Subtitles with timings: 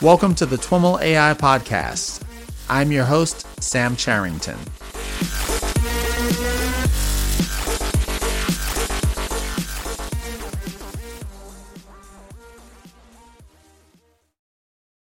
[0.00, 2.22] Welcome to the TWIML AI Podcast.
[2.70, 4.56] I'm your host, Sam Charrington.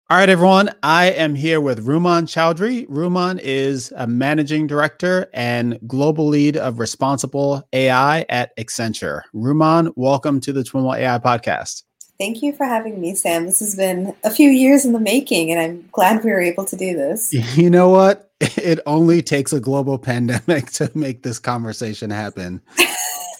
[0.09, 0.71] All right, everyone.
[0.81, 2.87] I am here with Rumman Chowdhury.
[2.87, 9.21] Rumman is a managing director and global lead of responsible AI at Accenture.
[9.35, 11.83] Rumman, welcome to the TWIML AI podcast.
[12.21, 13.47] Thank you for having me, Sam.
[13.47, 16.65] This has been a few years in the making, and I'm glad we were able
[16.65, 17.33] to do this.
[17.57, 18.29] You know what?
[18.39, 22.61] It only takes a global pandemic to make this conversation happen.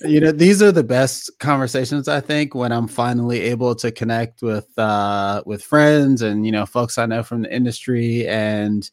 [0.01, 4.41] you know, these are the best conversations I think when I'm finally able to connect
[4.41, 8.89] with uh with friends and you know folks I know from the industry and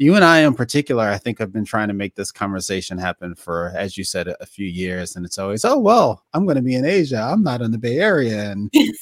[0.00, 3.34] you and I in particular, I think I've been trying to make this conversation happen
[3.34, 5.14] for, as you said, a, few years.
[5.14, 7.20] And it's always, oh, well, I'm going to be in Asia.
[7.20, 8.50] I'm not in the Bay Area.
[8.50, 8.94] And we,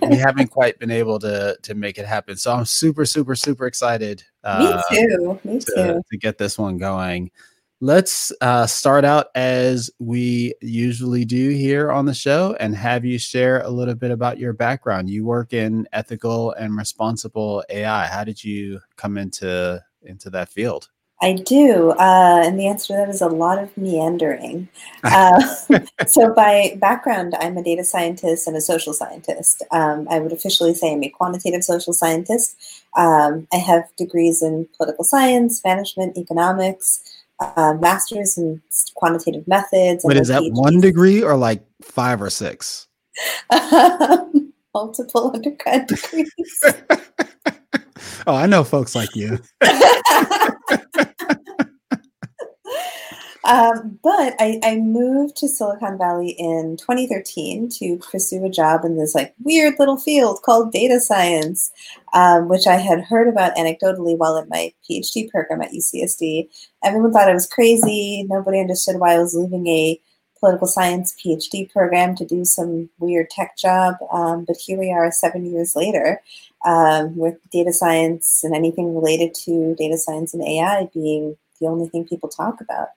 [0.00, 2.36] we, haven't quite been able to, to make it happen.
[2.36, 4.22] So I'm super, super, super excited.
[4.44, 5.40] Uh, Me too.
[5.42, 6.02] Me to, too.
[6.08, 7.32] To get this one going.
[7.80, 13.18] Let's uh, start out as we usually do here on the show and have you
[13.18, 15.10] share a little bit about your background.
[15.10, 18.06] You work in ethical and responsible AI.
[18.06, 20.88] How did you come into into that field?
[21.20, 24.68] I do, uh, and the answer to that is a lot of meandering.
[25.02, 25.42] Uh,
[26.06, 29.64] so, by background, I'm a data scientist and a social scientist.
[29.72, 32.56] Um, I would officially say I'm a quantitative social scientist.
[32.96, 37.02] Um, I have degrees in political science, management, economics,
[37.40, 38.62] uh, masters in
[38.94, 40.04] quantitative methods.
[40.04, 40.52] Wait, is that PhD.
[40.54, 42.86] one degree or like five or six?
[44.74, 46.64] multiple undergrad degrees.
[48.26, 49.38] oh, I know folks like you.
[53.48, 58.98] Um, but I, I, moved to Silicon Valley in 2013 to pursue a job in
[58.98, 61.72] this like weird little field called data science,
[62.12, 66.48] um, which I had heard about anecdotally while in my PhD program at UCSD.
[66.84, 68.26] Everyone thought I was crazy.
[68.28, 69.98] Nobody understood why I was leaving a
[70.38, 73.96] political science PhD program to do some weird tech job.
[74.12, 76.20] Um, but here we are seven years later
[76.66, 81.88] um, with data science and anything related to data science and AI being the only
[81.88, 82.88] thing people talk about.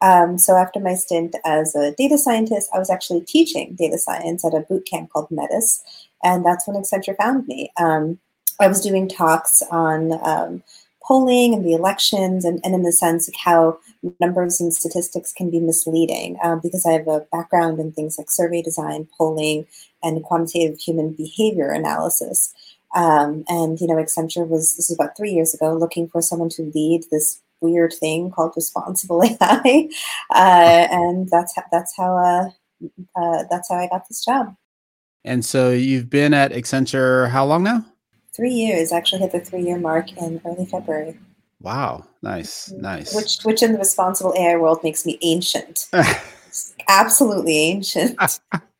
[0.00, 4.44] Um, so after my stint as a data scientist, I was actually teaching data science
[4.44, 5.82] at a boot camp called Metis,
[6.22, 7.72] and that's when Accenture found me.
[7.78, 8.18] Um,
[8.60, 10.62] I was doing talks on um,
[11.02, 13.78] polling and the elections, and, and in the sense of how
[14.20, 18.30] numbers and statistics can be misleading, um, because I have a background in things like
[18.30, 19.66] survey design, polling,
[20.02, 22.52] and quantitative human behavior analysis.
[22.94, 26.48] Um, and you know, Accenture was this was about three years ago, looking for someone
[26.50, 29.88] to lead this weird thing called responsible AI,
[30.30, 32.50] uh, and that's how, that's how uh,
[33.16, 34.54] uh, that's how I got this job.
[35.24, 37.84] And so you've been at Accenture how long now?
[38.34, 38.92] Three years.
[38.92, 41.18] Actually, hit the three year mark in early February.
[41.60, 42.82] Wow, nice, mm-hmm.
[42.82, 43.14] nice.
[43.14, 45.88] Which which in the responsible AI world makes me ancient.
[46.88, 48.18] Absolutely ancient.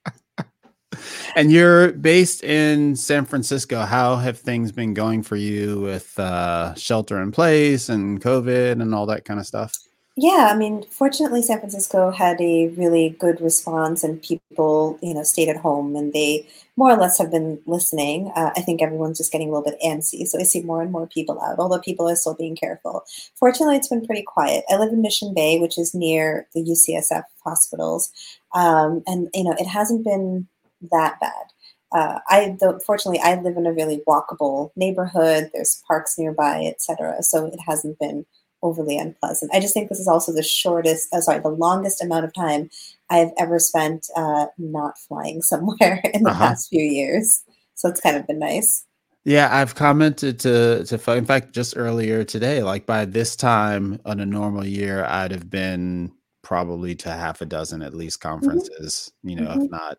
[1.36, 3.80] and you're based in San Francisco.
[3.80, 8.94] How have things been going for you with uh, shelter in place and COVID and
[8.94, 9.72] all that kind of stuff?
[10.16, 15.24] Yeah, I mean, fortunately, San Francisco had a really good response, and people, you know,
[15.24, 16.46] stayed at home, and they
[16.76, 18.30] more or less have been listening.
[18.36, 20.92] Uh, I think everyone's just getting a little bit antsy, so I see more and
[20.92, 23.02] more people out, although people are still being careful.
[23.34, 24.64] Fortunately, it's been pretty quiet.
[24.70, 28.12] I live in Mission Bay, which is near the UCSF hospitals,
[28.54, 30.46] um, and you know, it hasn't been
[30.90, 31.46] that bad.
[31.92, 35.50] Uh, I though, fortunately I live in a really walkable neighborhood.
[35.52, 37.22] There's parks nearby, etc.
[37.22, 38.26] So it hasn't been
[38.62, 39.54] overly unpleasant.
[39.54, 42.70] I just think this is also the shortest, uh, sorry, the longest amount of time
[43.10, 46.48] I've ever spent uh, not flying somewhere in the uh-huh.
[46.48, 47.44] past few years.
[47.74, 48.84] So it's kind of been nice.
[49.24, 52.62] Yeah, I've commented to to in fact just earlier today.
[52.62, 56.12] Like by this time on a normal year, I'd have been
[56.42, 58.28] probably to half a dozen at least mm-hmm.
[58.28, 59.12] conferences.
[59.18, 59.28] Mm-hmm.
[59.28, 59.62] You know, mm-hmm.
[59.62, 59.98] if not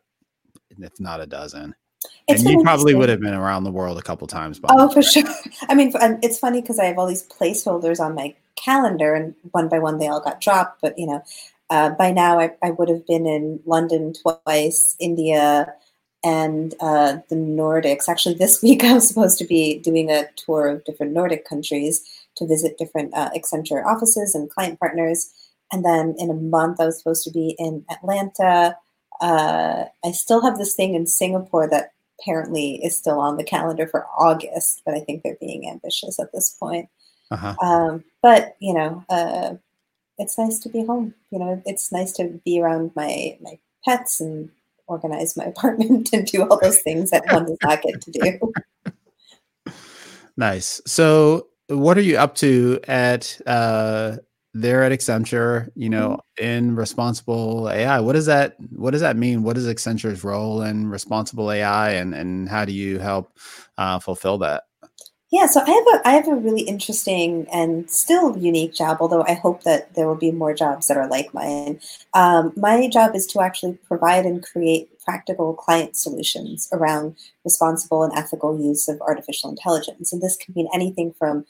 [0.69, 1.75] if not a dozen.
[2.27, 4.59] It's and you probably would have been around the world a couple times.
[4.69, 5.23] oh, for sure.
[5.69, 5.91] I mean,
[6.21, 9.99] it's funny because I have all these placeholders on my calendar, and one by one
[9.99, 10.81] they all got dropped.
[10.81, 11.23] But you know,
[11.69, 15.73] uh, by now I, I, would have been in London twice, India,
[16.23, 18.07] and uh, the Nordics.
[18.07, 22.03] Actually, this week I was supposed to be doing a tour of different Nordic countries
[22.37, 25.31] to visit different uh, Accenture offices and client partners.
[25.71, 28.77] And then in a month, I was supposed to be in Atlanta,
[29.21, 33.87] uh, I still have this thing in Singapore that apparently is still on the calendar
[33.87, 36.89] for August, but I think they're being ambitious at this point.
[37.31, 37.55] Uh-huh.
[37.61, 39.55] Um, but you know, uh,
[40.17, 41.13] it's nice to be home.
[41.31, 44.49] You know, it's nice to be around my my pets and
[44.87, 48.53] organize my apartment and do all those things that one does not get to do.
[50.37, 50.81] Nice.
[50.85, 54.17] So, what are you up to at uh,
[54.55, 55.69] there at Accenture?
[55.75, 56.45] You know, mm-hmm.
[56.45, 57.99] in responsible AI.
[57.99, 59.43] What does that What does that mean?
[59.43, 63.37] What is Accenture's role in responsible AI, and and how do you help
[63.77, 64.63] uh, fulfill that?
[65.31, 69.23] Yeah, so I have a I have a really interesting and still unique job, although
[69.23, 71.81] I hope that there will be more jobs that are like mine.
[72.13, 78.13] Um, my job is to actually provide and create practical client solutions around responsible and
[78.13, 81.45] ethical use of artificial intelligence, and this can mean anything from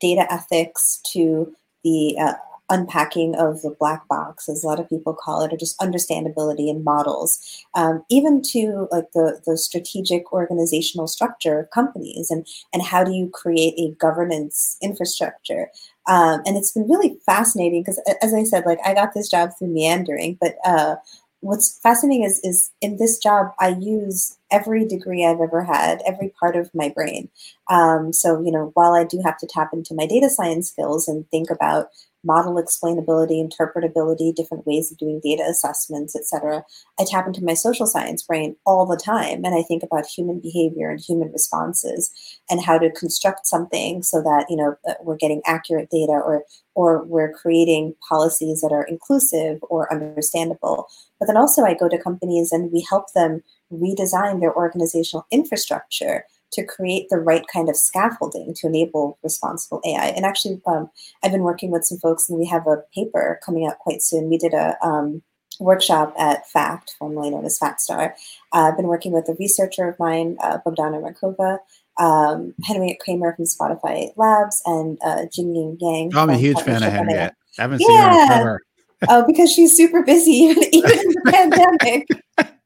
[0.00, 2.34] data ethics to the uh,
[2.70, 6.68] unpacking of the black box, as a lot of people call it, or just understandability
[6.68, 12.82] in models, um, even to like the, the strategic organizational structure of companies and, and
[12.82, 15.68] how do you create a governance infrastructure.
[16.08, 19.50] Um, and it's been really fascinating because, as I said, like I got this job
[19.58, 20.96] through meandering, but uh,
[21.40, 26.32] what's fascinating is is in this job I use every degree I've ever had, every
[26.38, 27.28] part of my brain.
[27.68, 31.08] Um, so you know, while I do have to tap into my data science skills
[31.08, 31.88] and think about
[32.24, 36.64] model explainability, interpretability, different ways of doing data assessments, etc.
[37.00, 40.40] I tap into my social science brain all the time and I think about human
[40.40, 42.12] behavior and human responses
[42.48, 46.44] and how to construct something so that, you know, we're getting accurate data or
[46.74, 50.86] or we're creating policies that are inclusive or understandable.
[51.18, 56.24] But then also I go to companies and we help them redesign their organizational infrastructure
[56.52, 60.08] to create the right kind of scaffolding to enable responsible AI.
[60.08, 60.90] And actually, um,
[61.22, 64.28] I've been working with some folks, and we have a paper coming out quite soon.
[64.28, 65.22] We did a um,
[65.58, 67.80] workshop at FAccT, formerly known as FAT*.
[67.90, 68.08] Uh,
[68.52, 71.58] I've been working with a researcher of mine, uh, Bogdana Rakova,
[71.98, 76.14] um, Henriette Cramer from Spotify Labs, and uh, Jingying Yang.
[76.14, 77.34] I'm a huge fan of Henriette.
[77.58, 77.86] I haven't yeah.
[77.86, 78.60] seen her forever.
[79.08, 82.06] Oh, because she's super busy, even, even in the pandemic.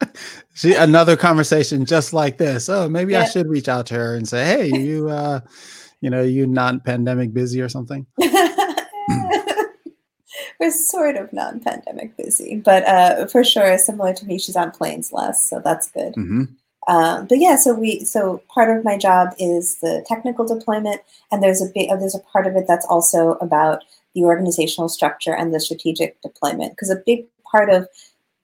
[0.55, 2.69] See another conversation just like this.
[2.69, 3.23] Oh, maybe yeah.
[3.23, 5.41] I should reach out to her and say, "Hey, you, uh,
[6.01, 8.07] you know, you non-pandemic busy or something."
[10.59, 15.13] We're sort of non-pandemic busy, but uh, for sure, similar to me, she's on planes
[15.13, 16.15] less, so that's good.
[16.15, 16.45] Mm-hmm.
[16.89, 21.43] Um, but yeah, so we so part of my job is the technical deployment, and
[21.43, 23.85] there's a big there's a part of it that's also about
[24.15, 27.87] the organizational structure and the strategic deployment because a big part of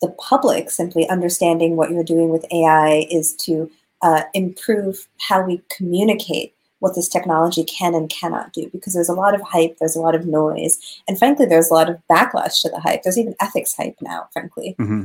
[0.02, 3.70] the public simply understanding what you're doing with AI is to
[4.02, 9.14] uh, improve how we communicate what this technology can and cannot do because there's a
[9.14, 12.60] lot of hype, there's a lot of noise, and frankly, there's a lot of backlash
[12.60, 13.04] to the hype.
[13.04, 14.74] There's even ethics hype now, frankly.
[14.78, 15.04] Mm-hmm.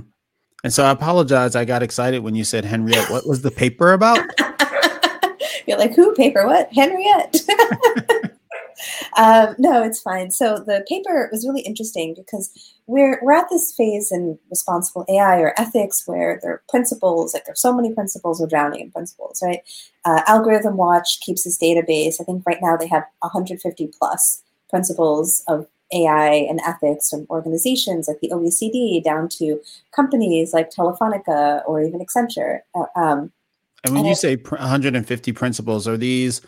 [0.64, 1.56] And so I apologize.
[1.56, 3.12] I got excited when you said Henriette.
[3.12, 4.20] What was the paper about?
[5.68, 6.48] You're like, who paper?
[6.48, 6.74] What?
[6.74, 7.42] Henriette.
[9.18, 10.32] um, no, it's fine.
[10.32, 12.52] So the paper was really interesting because
[12.88, 17.46] we're we're at this phase in responsible AI or ethics where there are principles, like
[17.46, 19.62] there's so many principles, we're drowning in principles, right?
[20.06, 22.16] Uh, Algorithm Watch keeps this database.
[22.22, 28.08] I think right now they have 150 plus principles of AI and ethics from organizations
[28.08, 29.62] like the OECD down to
[29.96, 32.60] companies like Telefonica or even Accenture.
[32.76, 33.32] Uh, um,
[33.84, 36.42] and when and you it, say 150 principles, are these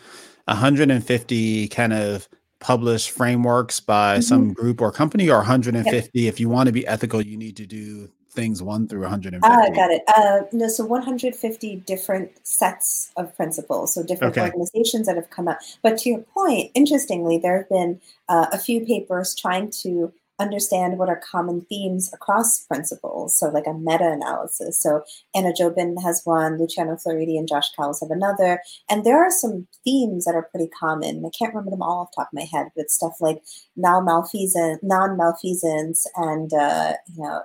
[0.50, 4.22] 150 kind of published frameworks by mm-hmm.
[4.22, 6.28] some group or company or 150 yep.
[6.28, 9.74] if you want to be ethical you need to do things 1 through 150 ah
[9.74, 14.46] got it uh, no so 150 different sets of principles so different okay.
[14.46, 18.58] organizations that have come up but to your point interestingly there have been uh, a
[18.58, 23.38] few papers trying to understand what are common themes across principles.
[23.38, 24.80] So, like a meta analysis.
[24.80, 25.02] So,
[25.34, 28.60] Anna Jobin has one, Luciano Floridi and Josh Cowls have another.
[28.88, 31.24] And there are some themes that are pretty common.
[31.24, 33.42] I can't remember them all off the top of my head, but stuff like
[33.76, 37.42] non malfeasance, and uh, you know,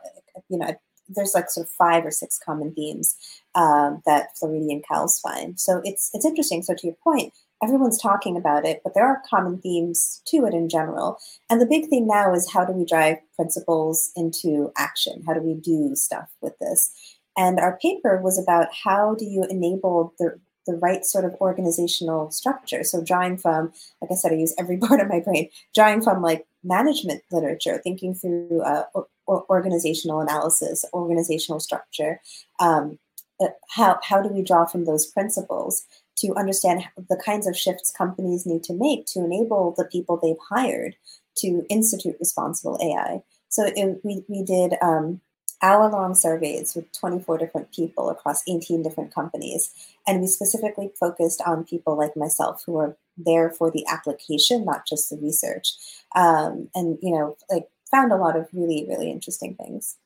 [0.49, 0.75] you know,
[1.09, 3.15] there's like sort of five or six common themes
[3.53, 5.59] um, that Floridi and Cowls find.
[5.59, 6.63] So it's it's interesting.
[6.63, 7.33] So to your point,
[7.63, 11.17] everyone's talking about it, but there are common themes to it in general.
[11.49, 15.23] And the big thing now is how do we drive principles into action?
[15.25, 16.91] How do we do stuff with this?
[17.37, 22.31] And our paper was about how do you enable the the right sort of organizational
[22.31, 22.83] structure.
[22.83, 23.71] So drawing from,
[24.01, 27.79] like I said, I use every part of my brain, drawing from like management literature,
[27.83, 28.85] thinking through uh,
[29.27, 32.19] organizational analysis, organizational structure.
[32.59, 32.99] Um,
[33.39, 35.85] uh, how, how do we draw from those principles
[36.25, 40.35] to understand the kinds of shifts companies need to make to enable the people they've
[40.49, 40.95] hired
[41.37, 43.21] to institute responsible AI.
[43.49, 45.21] So it, we, we did um,
[45.61, 49.71] hour long surveys with 24 different people across 18 different companies.
[50.07, 54.85] And we specifically focused on people like myself who are there for the application, not
[54.87, 55.73] just the research.
[56.15, 59.97] Um, and, you know, like found a lot of really, really interesting things.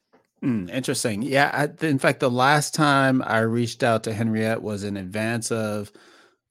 [0.43, 1.21] Mm, interesting.
[1.21, 1.51] Yeah.
[1.53, 5.91] I, in fact, the last time I reached out to Henriette was in advance of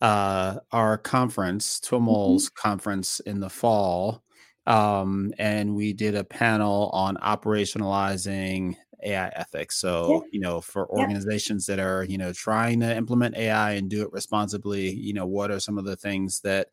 [0.00, 2.68] uh, our conference, TWIML's mm-hmm.
[2.68, 4.22] conference in the fall,
[4.66, 9.78] um, and we did a panel on operationalizing AI ethics.
[9.78, 10.28] So, yeah.
[10.32, 11.76] you know, for organizations yeah.
[11.76, 15.50] that are, you know, trying to implement AI and do it responsibly, you know, what
[15.50, 16.68] are some of the things that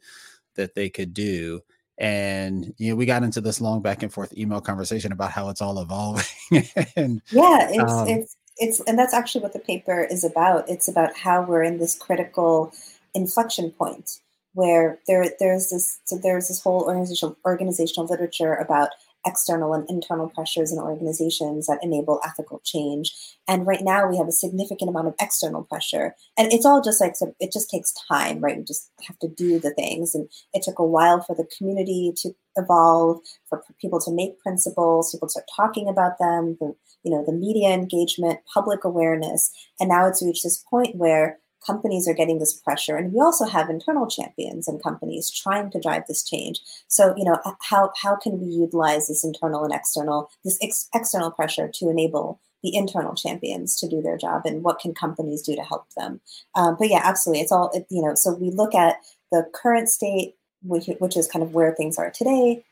[0.56, 1.62] that they could do?
[1.98, 5.50] And you know, we got into this long back and forth email conversation about how
[5.50, 6.26] it's all evolving.
[6.96, 10.70] and yeah, it's um, it's it's and that's actually what the paper is about.
[10.70, 12.74] It's about how we're in this critical
[13.14, 14.20] inflection point
[14.54, 18.90] where there there's this so there's this whole organizational organizational literature about
[19.26, 23.14] external and internal pressures in organizations that enable ethical change.
[23.48, 26.16] And right now we have a significant amount of external pressure.
[26.38, 28.58] And it's all just like, it just takes time, right?
[28.58, 30.16] We just have to do the things.
[30.16, 35.12] And it took a while for the community to evolve, for people to make principles,
[35.12, 39.52] people start talking about them, the, you know, the media engagement, public awareness.
[39.80, 43.46] And now it's reached this point where companies are getting this pressure and we also
[43.46, 46.62] have internal champions and companies trying to drive this change.
[46.88, 51.32] So you know how how can we utilize this internal and external this ex- external
[51.32, 55.56] pressure to enable the internal champions to do their job and what can companies do
[55.56, 56.22] to help them?
[56.56, 58.98] Um, but yeah absolutely it's all it, you know so we look at
[59.32, 62.64] the current state which, which is kind of where things are today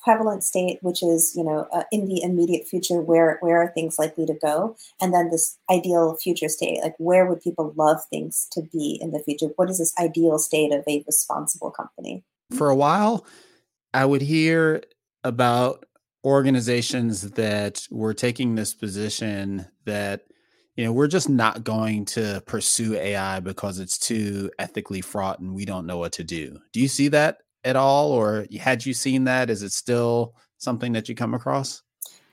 [0.00, 3.98] prevalent state, which is you know uh, in the immediate future, where where are things
[3.98, 8.48] likely to go, and then this ideal future state, like where would people love things
[8.52, 9.46] to be in the future?
[9.56, 12.24] What is this ideal state of a responsible company?
[12.56, 13.26] For a while,
[13.92, 14.82] I would hear
[15.24, 15.84] about
[16.24, 20.22] organizations that were taking this position that
[20.76, 25.54] you know we're just not going to pursue AI because it's too ethically fraught and
[25.54, 26.58] we don't know what to do.
[26.72, 29.50] Do you see that at all, or had you seen that?
[29.50, 31.82] Is it still something that you come across?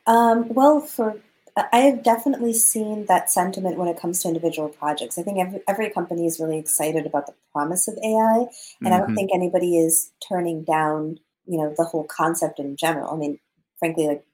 [0.08, 1.18] Um, well, for
[1.72, 5.18] I have definitely seen that sentiment when it comes to individual projects.
[5.18, 8.88] I think every, every company is really excited about the promise of AI, and mm-hmm.
[8.88, 9.16] I don't mm-hmm.
[9.16, 13.14] think anybody is turning down, you know, the whole concept in general.
[13.14, 13.40] I mean,
[13.80, 14.26] frankly, like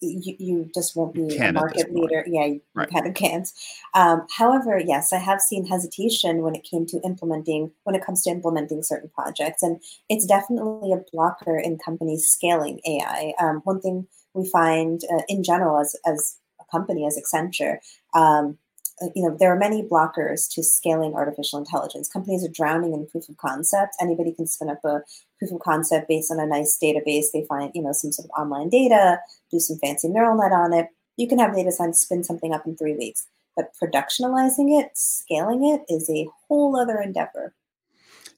[0.00, 2.24] you, you just won't be a market leader.
[2.26, 2.90] Yeah, you right.
[2.90, 3.48] kind of can't.
[3.94, 8.22] Um, however, yes, I have seen hesitation when it came to implementing, when it comes
[8.24, 9.62] to implementing certain projects.
[9.62, 13.34] And it's definitely a blocker in companies scaling AI.
[13.38, 17.78] Um, one thing we find uh, in general as, as a company, as Accenture,
[18.14, 18.58] um,
[19.02, 22.08] uh, you know, there are many blockers to scaling artificial intelligence.
[22.08, 23.96] Companies are drowning in proof of concept.
[24.00, 25.00] Anybody can spin up a
[25.40, 27.32] proof of concept based on a nice database.
[27.32, 29.18] They find, you know, some sort of online data,
[29.50, 30.86] do some fancy neural net on it.
[31.16, 33.26] You can have data science spin something up in three weeks.
[33.56, 37.54] But productionalizing it, scaling it is a whole other endeavor.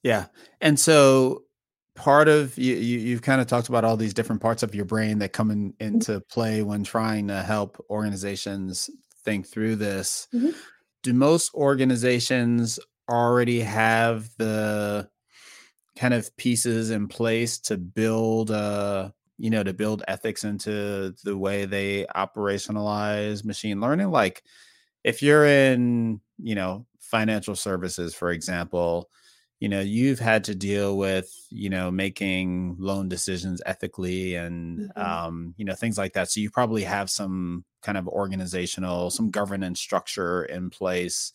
[0.03, 0.27] Yeah.
[0.61, 1.43] And so
[1.95, 4.85] part of you, you have kind of talked about all these different parts of your
[4.85, 5.85] brain that come in, mm-hmm.
[5.85, 8.89] into play when trying to help organizations
[9.25, 10.29] think through this.
[10.35, 10.51] Mm-hmm.
[11.03, 12.79] Do most organizations
[13.11, 15.09] already have the
[15.97, 21.37] kind of pieces in place to build uh you know to build ethics into the
[21.37, 24.43] way they operationalize machine learning like
[25.05, 29.11] if you're in you know financial services for example
[29.61, 35.01] you know you've had to deal with you know making loan decisions ethically and mm-hmm.
[35.01, 39.31] um you know things like that so you probably have some kind of organizational some
[39.31, 41.33] governance structure in place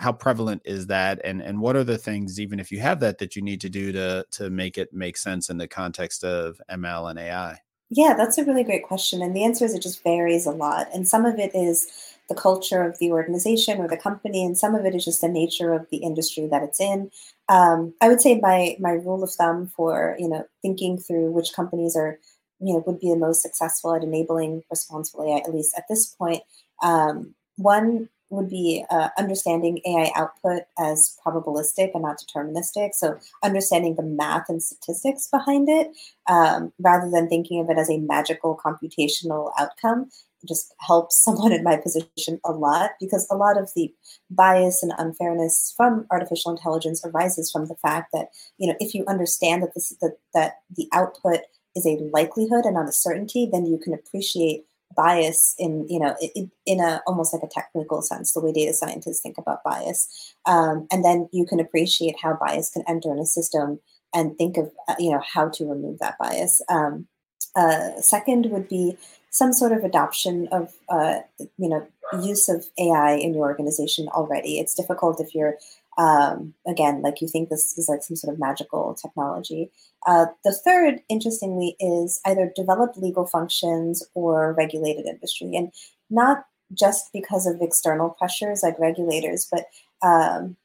[0.00, 1.20] how prevalent is that?
[1.24, 3.68] And and what are the things even if you have that that you need to
[3.68, 7.58] do to to make it make sense in the context of ml and ai
[7.90, 10.88] yeah that's a really great question and the answer is it just varies a lot
[10.94, 14.74] and some of it is the culture of the organization or the company and some
[14.74, 17.10] of it is just the nature of the industry that it's in.
[17.48, 21.52] Um, i would say my my rule of thumb for you know thinking through which
[21.52, 22.18] companies are
[22.60, 26.06] you know would be the most successful at enabling responsible ai at least at this
[26.06, 26.42] point
[26.82, 32.94] um, one would be uh, understanding AI output as probabilistic and not deterministic.
[32.94, 35.88] So, understanding the math and statistics behind it
[36.28, 40.10] um, rather than thinking of it as a magical computational outcome
[40.46, 43.92] just helps someone in my position a lot because a lot of the
[44.30, 49.04] bias and unfairness from artificial intelligence arises from the fact that you know if you
[49.06, 51.40] understand that this that, that the output
[51.76, 54.64] is a likelihood and not a certainty then you can appreciate
[54.96, 58.74] bias in you know in, in a almost like a technical sense the way data
[58.74, 60.34] scientists think about bias.
[60.46, 63.80] Um, and then you can appreciate how bias can enter in a system
[64.14, 66.62] and think of uh, you know how to remove that bias.
[66.68, 67.06] Um,
[67.56, 68.96] uh, second would be
[69.30, 71.86] some sort of adoption of uh, you know
[72.22, 74.58] use of ai in your organization already.
[74.58, 75.56] It's difficult if you're
[75.98, 79.70] um, again, like you think this is like some sort of magical technology.
[80.06, 85.72] Uh, the third, interestingly, is either developed legal functions or regulated industry, and
[86.08, 89.66] not just because of external pressures like regulators, but
[90.02, 90.56] um,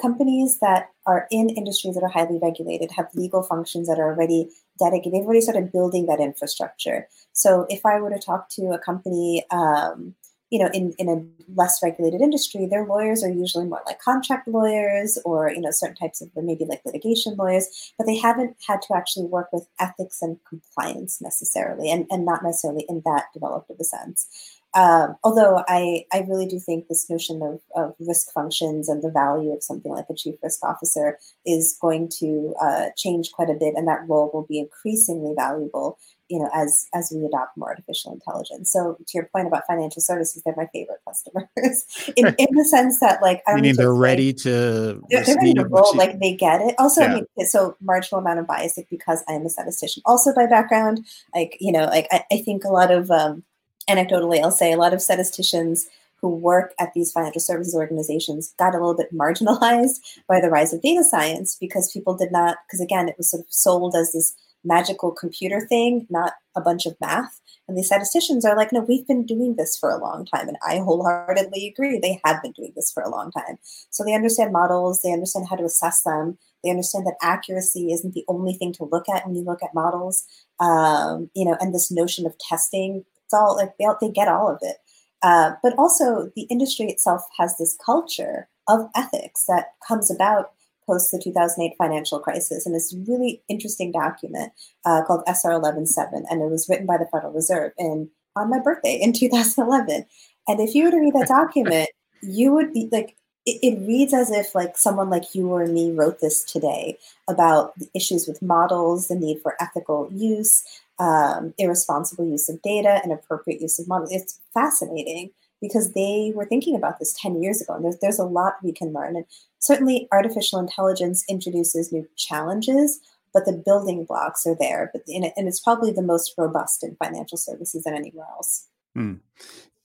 [0.00, 4.48] companies that are in industries that are highly regulated have legal functions that are already
[4.78, 5.12] dedicated.
[5.12, 7.08] They've already started building that infrastructure.
[7.32, 10.14] So if I were to talk to a company, um,
[10.50, 11.24] you know, in, in a
[11.54, 15.96] less regulated industry, their lawyers are usually more like contract lawyers or, you know, certain
[15.96, 20.22] types of maybe like litigation lawyers, but they haven't had to actually work with ethics
[20.22, 24.28] and compliance necessarily, and, and not necessarily in that developed of a sense.
[24.74, 29.10] Um, although I, I really do think this notion of, of risk functions and the
[29.10, 33.54] value of something like a chief risk officer is going to uh, change quite a
[33.54, 35.96] bit, and that role will be increasingly valuable.
[36.28, 38.72] You know, as as we adopt more artificial intelligence.
[38.72, 41.84] So, to your point about financial services, they're my favorite customers
[42.16, 45.66] in, in the sense that, like, I mean, they're ready to they're, they're ready to
[45.66, 46.74] roll, like they get it.
[46.78, 47.06] Also, yeah.
[47.08, 50.02] I mean, so marginal amount of bias like, because I am a statistician.
[50.06, 53.44] Also, by background, like you know, like I, I think a lot of um,
[53.88, 55.86] anecdotally, I'll say a lot of statisticians
[56.24, 60.72] who work at these financial services organizations got a little bit marginalized by the rise
[60.72, 64.12] of data science because people did not, because again, it was sort of sold as
[64.12, 67.40] this magical computer thing, not a bunch of math.
[67.66, 70.48] And the statisticians are like, no, we've been doing this for a long time.
[70.48, 71.98] And I wholeheartedly agree.
[71.98, 73.58] They have been doing this for a long time.
[73.90, 78.14] So they understand models, they understand how to assess them, they understand that accuracy isn't
[78.14, 80.24] the only thing to look at when you look at models.
[80.60, 84.48] Um, you know, and this notion of testing it's all like they, they get all
[84.48, 84.76] of it.
[85.22, 90.52] Uh, but also, the industry itself has this culture of ethics that comes about
[90.86, 92.66] post the 2008 financial crisis.
[92.66, 94.52] And it's a really interesting document
[94.84, 96.24] uh, called SR 117.
[96.28, 100.06] And it was written by the Federal Reserve in, on my birthday in 2011.
[100.46, 101.88] And if you were to read that document,
[102.22, 105.92] you would be like, it, it reads as if like someone like you or me
[105.92, 106.98] wrote this today
[107.28, 110.64] about the issues with models, the need for ethical use,
[110.98, 114.12] um, irresponsible use of data, and appropriate use of models.
[114.12, 115.30] It's fascinating
[115.66, 118.72] because they were thinking about this 10 years ago, and there's, there's a lot we
[118.72, 119.16] can learn.
[119.16, 119.24] And
[119.58, 123.00] certainly, artificial intelligence introduces new challenges,
[123.32, 124.90] but the building blocks are there.
[124.92, 128.66] But it, and it's probably the most robust in financial services than anywhere else.
[128.94, 129.14] Hmm.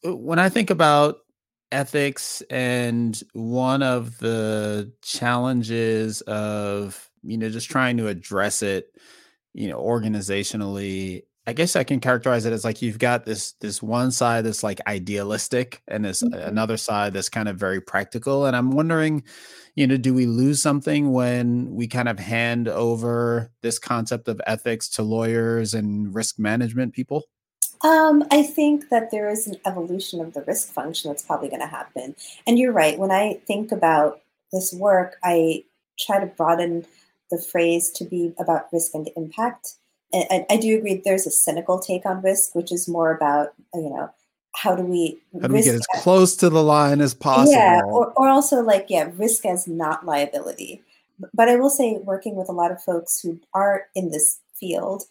[0.06, 1.19] Uh, when I think about
[1.71, 8.91] ethics and one of the challenges of you know just trying to address it
[9.54, 13.81] you know, organizationally, I guess I can characterize it as like you've got this this
[13.81, 16.35] one side that's like idealistic and this mm-hmm.
[16.35, 18.45] another side that's kind of very practical.
[18.45, 19.23] And I'm wondering,
[19.73, 24.39] you know, do we lose something when we kind of hand over this concept of
[24.45, 27.23] ethics to lawyers and risk management people?
[27.83, 31.62] Um, I think that there is an evolution of the risk function that's probably going
[31.62, 32.15] to happen.
[32.45, 32.99] And you're right.
[32.99, 34.21] When I think about
[34.53, 35.63] this work, I
[35.99, 36.85] try to broaden
[37.31, 39.79] the phrase to be about risk and impact.
[40.12, 43.54] And I, I do agree there's a cynical take on risk, which is more about,
[43.74, 44.10] you know,
[44.56, 47.52] how do we how do we get as as, close to the line as possible?
[47.52, 50.82] Yeah, or, or also like, yeah, risk as not liability.
[51.34, 55.04] But I will say, working with a lot of folks who are in this field,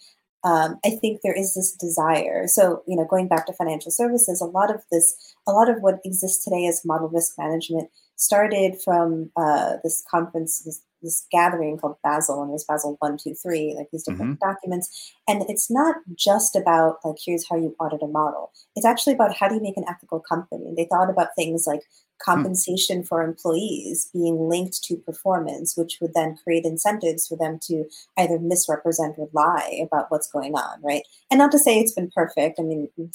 [0.44, 2.46] um, I think there is this desire.
[2.48, 5.82] So, you know, going back to financial services, a lot of this, a lot of
[5.82, 11.78] what exists today as model risk management started from uh, this conference, this this gathering
[11.78, 14.50] called Basel, and it was Basel one, two, three, like these different mm-hmm.
[14.50, 15.12] documents.
[15.28, 18.50] And it's not just about like here's how you audit a model.
[18.74, 20.66] It's actually about how do you make an ethical company.
[20.66, 21.82] And They thought about things like.
[22.22, 27.84] Compensation for employees being linked to performance, which would then create incentives for them to
[28.16, 31.02] either misrepresent or lie about what's going on, right?
[31.30, 32.58] And not to say it's been perfect.
[32.58, 32.88] I mean,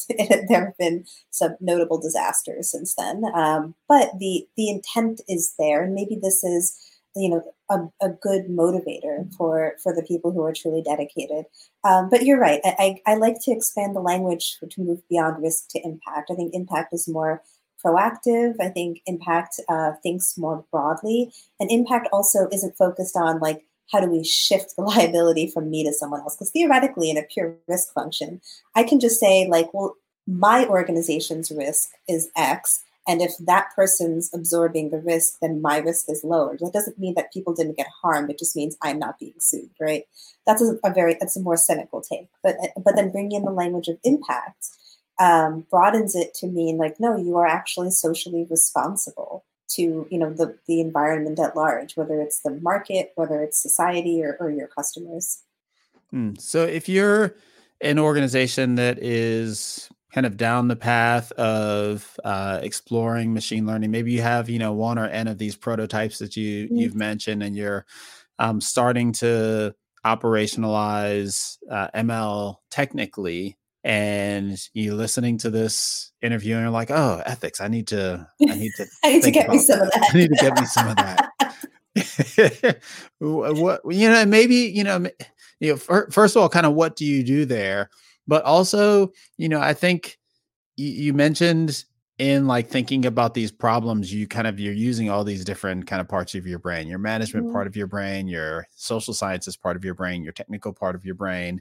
[0.48, 5.84] there have been some notable disasters since then, um, but the the intent is there,
[5.84, 6.78] and maybe this is
[7.16, 11.46] you know a, a, good motivator for for the people who are truly dedicated.
[11.84, 12.60] Um, but you're right.
[12.64, 16.32] I, I, I, like to expand the language to move beyond risk to impact.
[16.32, 17.42] I think impact is more
[17.86, 23.66] proactive i think impact uh, thinks more broadly and impact also isn't focused on like
[23.92, 27.24] how do we shift the liability from me to someone else because theoretically in a
[27.24, 28.42] pure risk function
[28.76, 34.34] i can just say like well my organization's risk is x and if that person's
[34.34, 36.60] absorbing the risk, then my risk is lowered.
[36.60, 38.30] That doesn't mean that people didn't get harmed.
[38.30, 40.06] It just means I'm not being sued, right?
[40.46, 42.28] That's a, a very that's a more cynical take.
[42.42, 44.70] But but then bringing in the language of impact
[45.20, 50.32] um, broadens it to mean like, no, you are actually socially responsible to you know
[50.32, 54.68] the the environment at large, whether it's the market, whether it's society, or, or your
[54.68, 55.44] customers.
[56.14, 56.40] Mm.
[56.40, 57.36] So if you're
[57.82, 64.12] an organization that is kind of down the path of uh, exploring machine learning maybe
[64.12, 66.76] you have you know one or n of these prototypes that you mm-hmm.
[66.76, 67.86] you've mentioned and you're
[68.40, 69.74] um, starting to
[70.06, 77.60] operationalize uh, ml technically and you're listening to this interview and you're like oh ethics
[77.60, 79.88] i need to i need to i need to get me some that.
[79.88, 81.30] of that i need to get me some of that
[83.20, 85.06] what you know, maybe you know,
[85.60, 86.06] you know.
[86.10, 87.90] First of all, kind of what do you do there?
[88.28, 90.18] But also, you know, I think
[90.76, 91.84] you, you mentioned
[92.20, 96.00] in like thinking about these problems you kind of you're using all these different kind
[96.00, 97.54] of parts of your brain your management mm-hmm.
[97.54, 101.04] part of your brain your social sciences part of your brain your technical part of
[101.04, 101.60] your brain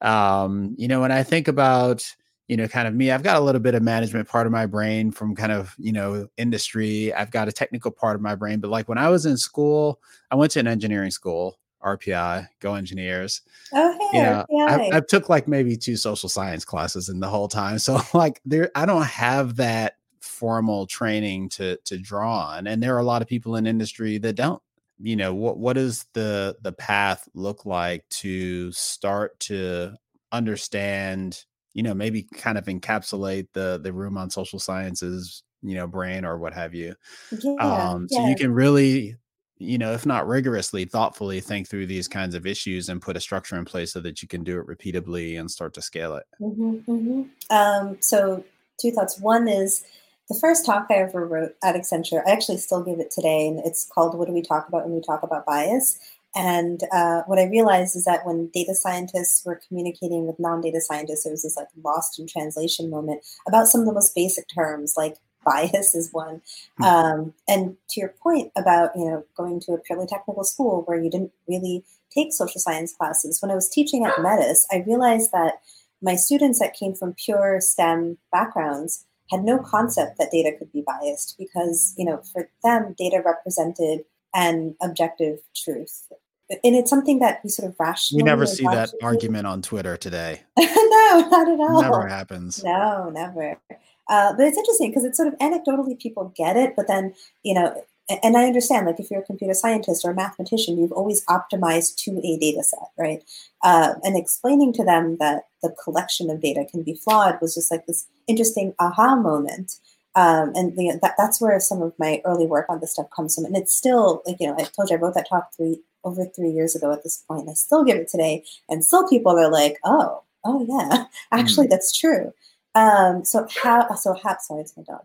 [0.00, 2.04] um you know when i think about
[2.46, 4.66] you know kind of me i've got a little bit of management part of my
[4.66, 8.60] brain from kind of you know industry i've got a technical part of my brain
[8.60, 12.74] but like when i was in school i went to an engineering school RPI, Go
[12.74, 13.42] Engineers.
[13.72, 14.44] Oh, hey, yeah.
[14.50, 17.78] I, I, took like maybe two social science classes in the whole time.
[17.78, 22.94] So like there, I don't have that formal training to to draw on, and there
[22.94, 24.62] are a lot of people in industry that don't.
[25.00, 25.58] You know what?
[25.58, 29.94] What does the the path look like to start to
[30.32, 31.44] understand?
[31.74, 36.38] You know, maybe kind of encapsulate the the Rumman social sciences you know brain or
[36.38, 36.94] what have you
[37.42, 39.16] yeah, um so you can really
[39.58, 43.20] you know, if not rigorously, thoughtfully think through these kinds of issues and put a
[43.20, 46.24] structure in place so that you can do it repeatably and start to scale it.
[46.40, 47.54] Mm-hmm, mm-hmm.
[47.54, 48.44] Um, so,
[48.80, 49.18] two thoughts.
[49.18, 49.84] One is
[50.28, 53.60] the first talk I ever wrote at Accenture, I actually still give it today, and
[53.64, 55.98] it's called What Do We Talk About When We Talk About Bias?
[56.34, 60.80] And uh, what I realized is that when data scientists were communicating with non data
[60.80, 64.44] scientists, there was this like lost in translation moment about some of the most basic
[64.54, 66.42] terms like bias is one.
[66.76, 66.84] Hmm.
[66.84, 71.00] Um, and to your point about you know going to a purely technical school where
[71.00, 75.32] you didn't really take social science classes, when I was teaching at Metis, I realized
[75.32, 75.54] that
[76.02, 80.82] my students that came from pure STEM backgrounds had no concept that data could be
[80.86, 86.06] biased because you know for them data represented an objective truth
[86.50, 88.22] and it's something that we sort of rationally.
[88.22, 90.40] We never see that argument on Twitter today.
[90.58, 91.82] no, not at all.
[91.82, 92.64] Never happens.
[92.64, 93.60] No, never.
[94.08, 97.52] Uh, but it's interesting because it's sort of anecdotally people get it, but then, you
[97.52, 97.82] know,
[98.22, 101.96] and I understand, like if you're a computer scientist or a mathematician, you've always optimized
[102.04, 103.22] to a data set, right?
[103.62, 107.70] Uh, and explaining to them that the collection of data can be flawed was just
[107.70, 109.74] like this interesting aha moment.
[110.14, 113.34] Um, and the, that, that's where some of my early work on this stuff comes
[113.34, 113.44] from.
[113.44, 116.24] And it's still, like, you know, I told you I wrote that talk three over
[116.24, 117.48] three years ago at this point.
[117.48, 118.44] I still give it today.
[118.68, 121.70] And still people are like, oh, oh yeah, actually mm.
[121.70, 122.32] that's true.
[122.74, 123.94] Um, so how?
[123.94, 124.36] So how?
[124.40, 125.04] Sorry, it's my dog.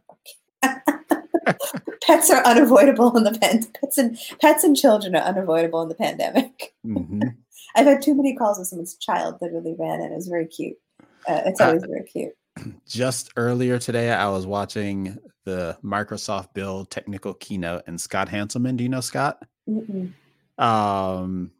[2.02, 3.66] pets are unavoidable in the pen.
[3.80, 6.74] Pets and pets and children are unavoidable in the pandemic.
[6.86, 7.22] Mm-hmm.
[7.76, 10.46] I've had too many calls with someone's child that really ran and it was very
[10.46, 10.78] cute.
[11.28, 12.34] Uh, it's uh, always uh, very cute.
[12.88, 18.78] Just earlier today, I was watching the Microsoft Build technical keynote, and Scott Hanselman.
[18.78, 19.44] Do you know Scott?
[19.70, 20.14] Mm-mm.
[20.58, 21.52] Um,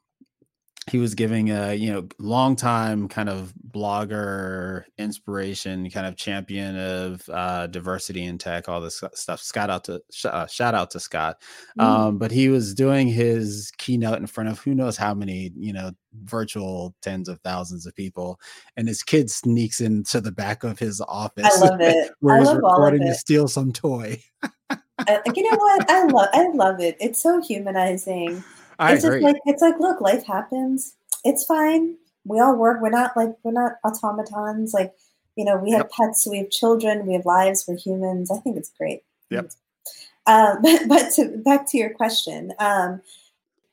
[0.94, 6.78] he was giving a you know long time kind of blogger inspiration kind of champion
[6.78, 9.42] of uh, diversity in tech all this stuff.
[9.42, 11.42] Scott out to uh, shout out to scott.
[11.80, 11.84] Mm.
[11.84, 15.74] um, but he was doing his keynote in front of who knows how many you
[15.74, 15.94] know
[16.26, 18.40] virtual tens of thousands of people.
[18.78, 22.12] And his kid sneaks into the back of his office I love it.
[22.20, 24.22] where I he's recording to steal some toy.
[24.70, 25.90] Uh, you know what?
[25.90, 26.98] I love i love it.
[27.00, 28.44] It's so humanizing
[28.84, 29.22] I it's agree.
[29.22, 30.96] just like it's like, look, life happens.
[31.24, 31.96] It's fine.
[32.26, 32.82] We all work.
[32.82, 34.74] We're not like we're not automatons.
[34.74, 34.94] Like,
[35.36, 35.92] you know, we have yep.
[35.92, 38.32] pets, we have children, we have lives, we're humans.
[38.32, 39.04] I think it's great.
[39.30, 39.52] Yep.
[40.26, 43.02] Um, but but to, back to your question, um,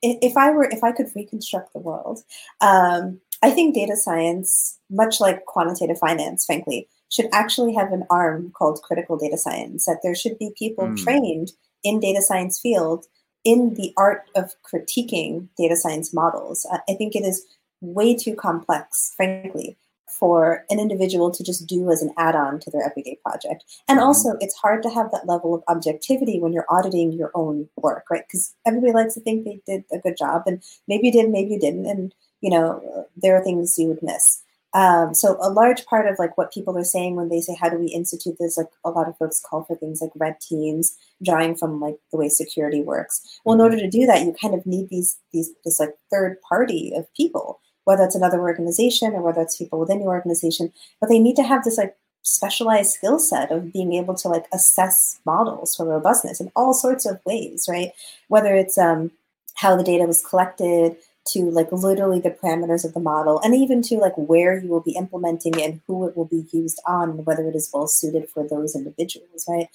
[0.01, 2.23] if, if, I were if I could reconstruct the world,
[2.59, 8.51] um, I think data science, much like quantitative finance, frankly, should actually have an arm
[8.51, 9.85] called critical data science.
[9.85, 10.97] That there should be people mm.
[10.97, 11.51] trained
[11.83, 13.05] in data science field
[13.43, 16.67] in the art of critiquing data science models.
[16.87, 17.45] I think it is
[17.81, 19.77] way too complex, frankly,
[20.07, 23.63] for an individual to just do as an add on to their everyday project.
[23.87, 24.07] And mm-hmm.
[24.07, 28.05] also, it's hard to have that level of objectivity when you're auditing your own work,
[28.11, 28.23] right?
[28.27, 31.53] Because everybody likes to think they did a good job, and maybe you did, maybe
[31.53, 31.87] you didn't.
[31.87, 34.43] And, you know, there are things you would miss.
[34.73, 37.69] Um, so a large part of like what people are saying when they say how
[37.69, 40.97] do we institute this, like a lot of folks call for things like red teams,
[41.23, 43.39] drawing from like the way security works.
[43.43, 46.37] Well, in order to do that, you kind of need these these this like third
[46.47, 51.09] party of people, whether it's another organization or whether it's people within your organization, but
[51.09, 55.19] they need to have this like specialized skill set of being able to like assess
[55.25, 57.91] models for robustness in all sorts of ways, right?
[58.27, 59.11] Whether it's um,
[59.55, 60.95] how the data was collected,
[61.27, 64.81] to like literally the parameters of the model and even to like where you will
[64.81, 68.47] be implementing and who it will be used on whether it is well suited for
[68.47, 69.67] those individuals right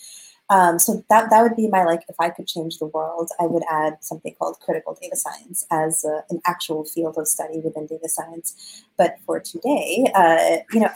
[0.49, 3.47] Um, so that that would be my like if I could change the world, I
[3.47, 7.87] would add something called critical data science as a, an actual field of study within
[7.87, 8.85] data science.
[8.97, 10.91] But for today, uh, you know,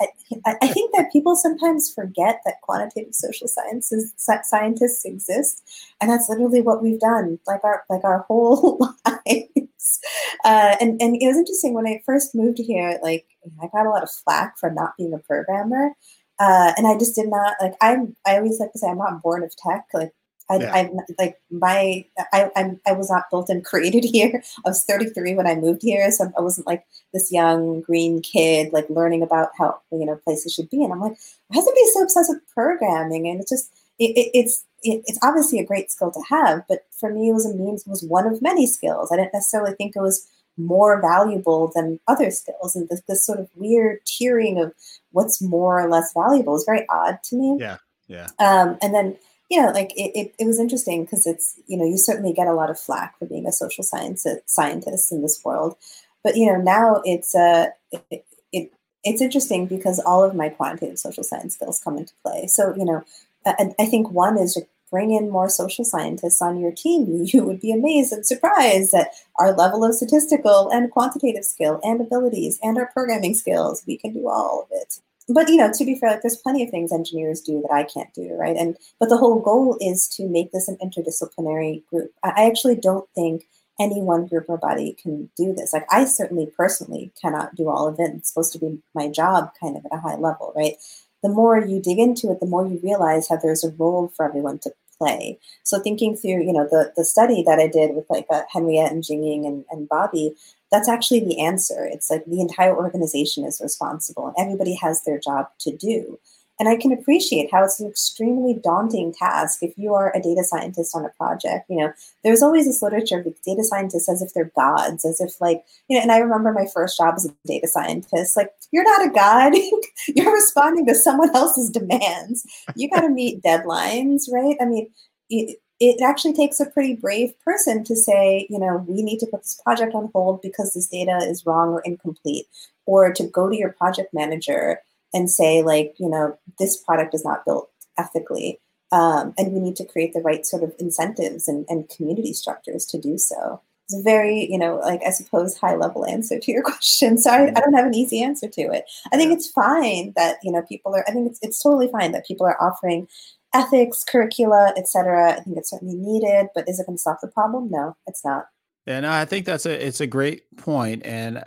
[0.47, 5.63] I, I, think that people sometimes forget that quantitative social sciences scientists exist,
[6.01, 10.01] and that's literally what we've done, like our like our whole lives.
[10.45, 13.01] Uh, and and it was interesting when I first moved here.
[13.03, 13.27] Like
[13.61, 15.91] I got a lot of flack for not being a programmer.
[16.41, 17.75] Uh, and I just did not like.
[17.83, 18.17] I'm.
[18.27, 19.85] I always like to say I'm not born of tech.
[19.93, 20.13] Like
[20.49, 20.75] I, yeah.
[20.75, 22.05] I like my.
[22.33, 24.43] I I'm, I was not built and created here.
[24.65, 28.73] I was 33 when I moved here, so I wasn't like this young green kid
[28.73, 30.83] like learning about how you know places should be.
[30.83, 31.17] And I'm like,
[31.49, 33.29] why it be so obsessed with programming?
[33.29, 36.87] And it's just it, it, it's it, it's obviously a great skill to have, but
[36.99, 37.83] for me, it was a means.
[37.87, 39.13] It was one of many skills.
[39.13, 40.27] I didn't necessarily think it was
[40.57, 44.73] more valuable than other skills and this, this, sort of weird tiering of
[45.13, 47.57] what's more or less valuable is very odd to me.
[47.61, 47.79] Yeah
[48.11, 48.27] yeah.
[48.41, 49.17] Um, and then
[49.49, 52.49] you know like it, it, it was interesting because it's you know you certainly get
[52.49, 55.77] a lot of flack for being a social science scientist in this world.
[56.25, 58.73] But you know now it's uh, it, it
[59.05, 62.49] it's interesting because all of my quantitative social science skills come into play.
[62.49, 63.05] So you know
[63.47, 67.27] I, I think one is bring in more social scientists on your team.
[67.31, 72.01] You would be amazed and surprised at our level of statistical and quantitative skill and
[72.01, 73.85] abilities and our programming skills.
[73.87, 74.99] We can do all of it.
[75.29, 77.85] But you know, to be fair, like there's plenty of things engineers do that I
[77.85, 78.57] can't do, right?
[78.57, 82.13] And but the whole goal is to make this an interdisciplinary group.
[82.25, 83.47] I actually don't think
[83.79, 85.73] any one group or body can do this.
[85.73, 88.11] Like I certainly personally cannot do all of it.
[88.17, 90.75] It's supposed to be my job kind of at a high level, right?
[91.23, 94.25] the more you dig into it, the more you realize how there's a role for
[94.25, 95.39] everyone to play.
[95.63, 98.93] So thinking through, you know, the the study that I did with like uh, Henriette
[98.93, 100.35] and Jingying and, and Bobby,
[100.71, 101.89] that's actually the answer.
[101.91, 106.19] It's like the entire organization is responsible and everybody has their job to do.
[106.61, 110.45] And I can appreciate how it's an extremely daunting task if you are a data
[110.45, 111.65] scientist on a project.
[111.71, 111.93] You know,
[112.23, 115.97] there's always this literature of data scientists as if they're gods, as if like, you
[115.97, 119.11] know, and I remember my first job as a data scientist, like, you're not a
[119.11, 119.55] god.
[120.15, 122.47] you're responding to someone else's demands.
[122.77, 124.57] You got to meet deadlines, right?
[124.61, 124.91] I mean,
[125.31, 129.27] it, it actually takes a pretty brave person to say, you know, we need to
[129.27, 132.45] put this project on hold because this data is wrong or incomplete,
[132.85, 134.81] or to go to your project manager
[135.13, 138.61] and say like you know this product is not built ethically
[138.93, 142.85] um, and we need to create the right sort of incentives and, and community structures
[142.87, 143.61] to do so.
[143.85, 147.19] It's a very you know like i suppose high level answer to your question.
[147.19, 148.85] Sorry i don't have an easy answer to it.
[149.13, 152.13] I think it's fine that you know people are i think it's, it's totally fine
[152.13, 153.09] that people are offering
[153.53, 157.27] ethics curricula etc i think it's certainly needed but is it going to solve the
[157.27, 157.69] problem?
[157.69, 158.47] No it's not.
[158.87, 161.43] And i think that's a it's a great point and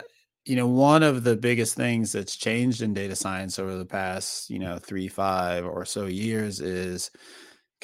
[0.46, 4.50] you know, one of the biggest things that's changed in data science over the past,
[4.50, 7.10] you know, three, five or so years is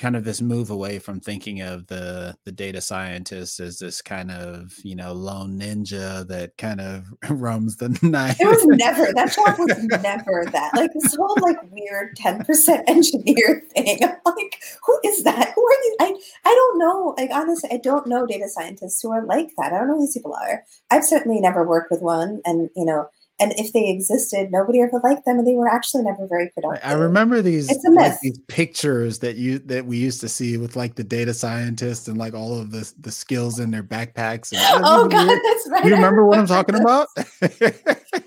[0.01, 4.31] kind of this move away from thinking of the the data scientist as this kind
[4.31, 8.37] of you know lone ninja that kind of roams the night.
[8.41, 10.75] It was never that job was never that.
[10.75, 13.99] Like this whole like weird ten percent engineer thing.
[14.03, 15.53] I'm like, who is that?
[15.55, 15.97] Who are these?
[16.01, 16.15] I
[16.47, 17.15] I don't know.
[17.19, 19.73] Like honestly, I don't know data scientists who are like that.
[19.73, 20.65] I don't know who these people are.
[20.91, 23.09] I've certainly never worked with one, and you know
[23.41, 26.87] and if they existed, nobody ever liked them, and they were actually never very productive.
[26.87, 28.13] I remember these, it's a myth.
[28.13, 32.07] Like, these pictures that you that we used to see with like the data scientists
[32.07, 34.53] and like all of the the skills in their backpacks.
[34.53, 35.41] And, oh God, weird.
[35.43, 35.85] that's right.
[35.85, 37.09] You remember what I'm talking about?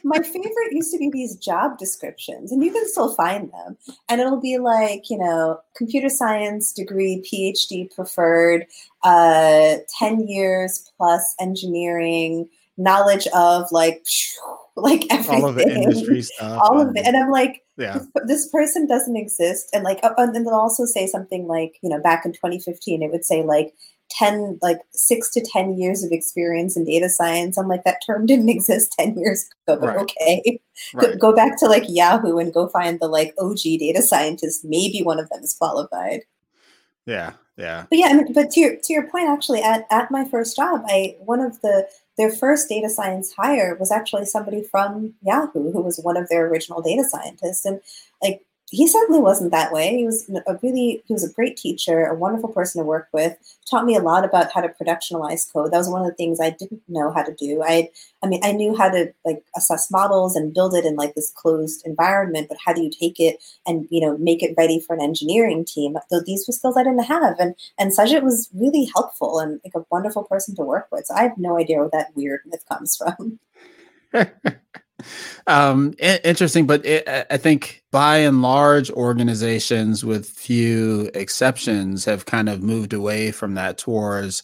[0.04, 3.78] My favorite used to be these job descriptions, and you can still find them.
[4.10, 8.66] And it'll be like you know, computer science degree, PhD preferred,
[9.04, 14.06] uh, ten years plus engineering knowledge of like
[14.76, 18.48] like everything, all of the industry stuff, all of it, and I'm like, yeah, this,
[18.50, 22.26] person doesn't exist, and like, and then they'll also say something like, you know, back
[22.26, 23.74] in 2015, it would say like
[24.14, 27.58] 10 like 6 to 10 years of experience in data science.
[27.58, 29.98] I'm like that term didn't exist 10 years ago but right.
[29.98, 30.60] okay.
[30.96, 31.20] Right.
[31.20, 34.66] go back to like yahoo and go find the like og data scientist.
[34.66, 36.22] Maybe one of them is qualified.
[37.06, 37.86] Yeah yeah.
[37.90, 40.56] But yeah I mean, but to your to your point actually at, at my first
[40.56, 45.72] job i one of the their first data science hire was actually somebody from Yahoo
[45.72, 47.66] who was one of their original data scientists.
[47.66, 47.82] And
[48.22, 49.96] like he certainly wasn't that way.
[49.96, 53.38] He was a really he was a great teacher, a wonderful person to work with.
[53.70, 55.72] Taught me a lot about how to productionalize code.
[55.72, 57.62] That was one of the things I didn't know how to do.
[57.64, 57.90] I
[58.24, 61.32] I mean I knew how to like assess models and build it in like this
[61.36, 64.96] closed environment, but how do you take it and you know make it ready for
[64.96, 65.96] an engineering team?
[66.10, 69.76] Though these were skills I didn't have, and and Sajid was really helpful and like
[69.76, 71.06] a wonderful person to work with.
[71.06, 73.40] So I have no idea where that weird myth comes from.
[75.48, 82.50] um, interesting, but it, I think by and large, organizations, with few exceptions, have kind
[82.50, 84.44] of moved away from that towards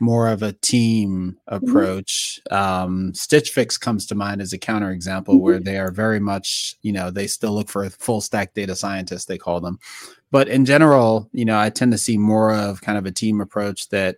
[0.00, 1.54] more of a team mm-hmm.
[1.54, 2.40] approach.
[2.50, 2.84] Mm-hmm.
[2.84, 5.38] Um, Stitch Fix comes to mind as a counterexample mm-hmm.
[5.38, 9.26] where they are very much, you know, they still look for full stack data scientists,
[9.26, 9.78] they call them.
[10.30, 13.40] But in general, you know, I tend to see more of kind of a team
[13.40, 14.16] approach that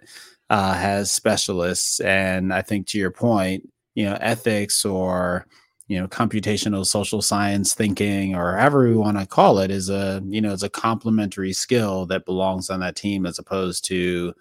[0.48, 2.00] uh, has specialists.
[2.00, 5.46] And I think to your point, you know, ethics or
[5.88, 10.22] you know computational social science thinking or however we want to call it is a
[10.27, 14.35] you know it's a complementary skill that belongs on that team as opposed to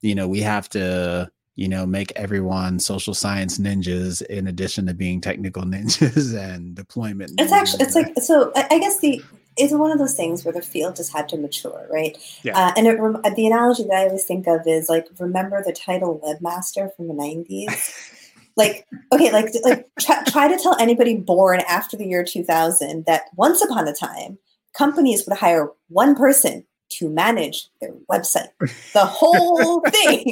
[0.00, 4.94] you know we have to you know make everyone social science ninjas in addition to
[4.94, 9.22] being technical ninjas and deployment it's actually it's like so i guess the
[9.56, 12.16] it's one of those things where the field just had to mature, right?
[12.42, 12.56] Yeah.
[12.56, 12.96] Uh, and it,
[13.36, 17.14] the analogy that I always think of is like, remember the title webmaster from the
[17.14, 18.16] 90s?
[18.60, 23.22] like okay like like try, try to tell anybody born after the year 2000 that
[23.36, 24.38] once upon a time
[24.76, 28.48] companies would hire one person to manage their website
[28.92, 30.26] the whole thing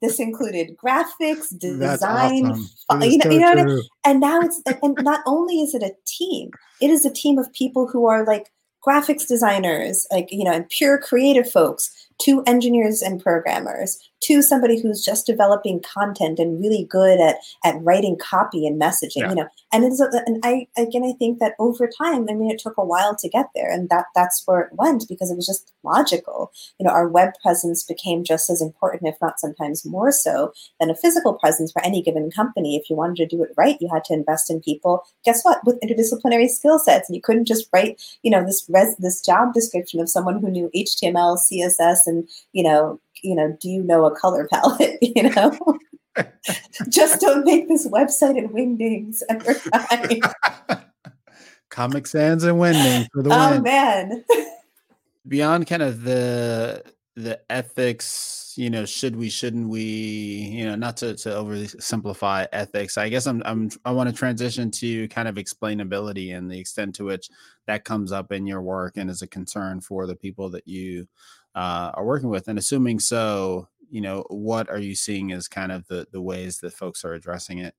[0.00, 2.46] this included graphics design
[2.88, 3.02] awesome.
[3.02, 3.82] you know, so you know I mean?
[4.04, 7.52] and now it's and not only is it a team it is a team of
[7.52, 8.52] people who are like
[8.86, 14.80] graphics designers like you know and pure creative folks to engineers and programmers to somebody
[14.80, 19.28] who's just developing content and really good at at writing copy and messaging yeah.
[19.28, 19.48] you know?
[19.72, 22.84] And it's and i again i think that over time i mean it took a
[22.84, 26.52] while to get there and that that's where it went because it was just logical.
[26.78, 30.90] You know our web presence became just as important if not sometimes more so than
[30.90, 32.76] a physical presence for any given company.
[32.76, 35.02] If you wanted to do it right you had to invest in people.
[35.24, 35.60] Guess what?
[35.64, 39.52] With interdisciplinary skill sets and you couldn't just write you know this res this job
[39.52, 44.04] description of someone who knew html css and you know you know, do you know
[44.04, 44.98] a color palette?
[45.02, 45.78] You know,
[46.88, 50.82] just don't make this website in Wingdings every time.
[51.70, 53.58] Comic Sans and Wingdings for the oh, win.
[53.58, 54.24] Oh man!
[55.28, 56.82] Beyond kind of the
[57.16, 62.46] the ethics, you know, should we, shouldn't we, you know, not to to overly simplify
[62.52, 62.98] ethics.
[62.98, 66.94] I guess I'm I'm I want to transition to kind of explainability and the extent
[66.96, 67.28] to which
[67.66, 71.06] that comes up in your work and is a concern for the people that you
[71.56, 72.46] uh, are working with.
[72.46, 76.58] And assuming so, you know, what are you seeing as kind of the the ways
[76.58, 77.74] that folks are addressing it?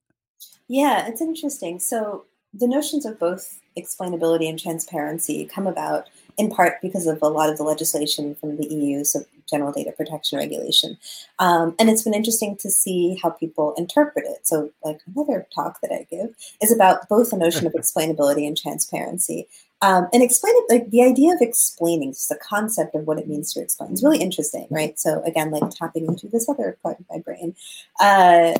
[0.66, 1.78] Yeah, it's interesting.
[1.78, 7.28] So the notions of both explainability and transparency come about in part because of a
[7.28, 10.98] lot of the legislation from the EU, so General Data Protection Regulation.
[11.38, 14.46] Um, and it's been interesting to see how people interpret it.
[14.46, 18.56] So, like another talk that I give is about both the notion of explainability and
[18.56, 19.48] transparency.
[19.80, 23.28] Um, and explain it like the idea of explaining just the concept of what it
[23.28, 24.98] means to explain is really interesting right?
[24.98, 27.54] So again like tapping into this other part of my brain.
[28.00, 28.54] Uh,